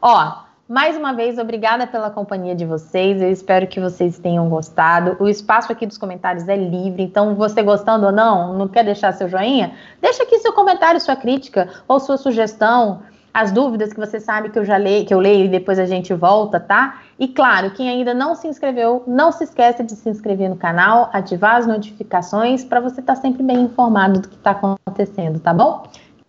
Ó, 0.00 0.42
mais 0.68 0.96
uma 0.96 1.12
vez, 1.12 1.38
obrigada 1.38 1.86
pela 1.86 2.10
companhia 2.10 2.54
de 2.54 2.64
vocês. 2.64 3.22
Eu 3.22 3.30
espero 3.30 3.66
que 3.68 3.78
vocês 3.78 4.18
tenham 4.18 4.48
gostado. 4.48 5.16
O 5.20 5.28
espaço 5.28 5.70
aqui 5.70 5.86
dos 5.86 5.98
comentários 5.98 6.48
é 6.48 6.56
livre, 6.56 7.02
então 7.02 7.34
você 7.36 7.62
gostando 7.62 8.06
ou 8.06 8.12
não, 8.12 8.54
não 8.54 8.66
quer 8.66 8.84
deixar 8.84 9.12
seu 9.12 9.28
joinha? 9.28 9.74
Deixa 10.00 10.24
aqui 10.24 10.38
seu 10.38 10.52
comentário, 10.52 11.00
sua 11.00 11.14
crítica 11.14 11.68
ou 11.86 12.00
sua 12.00 12.16
sugestão, 12.16 13.02
as 13.32 13.52
dúvidas 13.52 13.92
que 13.92 14.00
você 14.00 14.18
sabe 14.18 14.50
que 14.50 14.58
eu 14.58 14.64
já 14.64 14.76
leio, 14.76 15.06
que 15.06 15.14
eu 15.14 15.20
leio 15.20 15.44
e 15.44 15.48
depois 15.48 15.78
a 15.78 15.86
gente 15.86 16.12
volta, 16.12 16.58
tá? 16.58 17.02
E 17.18 17.28
claro, 17.28 17.70
quem 17.70 17.88
ainda 17.88 18.12
não 18.12 18.34
se 18.34 18.48
inscreveu, 18.48 19.04
não 19.06 19.30
se 19.30 19.44
esqueça 19.44 19.84
de 19.84 19.92
se 19.92 20.08
inscrever 20.08 20.50
no 20.50 20.56
canal, 20.56 21.08
ativar 21.12 21.56
as 21.56 21.66
notificações 21.66 22.64
para 22.64 22.80
você 22.80 23.00
estar 23.00 23.14
tá 23.14 23.20
sempre 23.20 23.42
bem 23.42 23.62
informado 23.62 24.20
do 24.20 24.28
que 24.28 24.36
está 24.36 24.50
acontecendo, 24.50 25.38
tá 25.38 25.54
bom? 25.54 25.84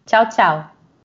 Tchau, 0.06 0.30
tchau. 0.30 0.73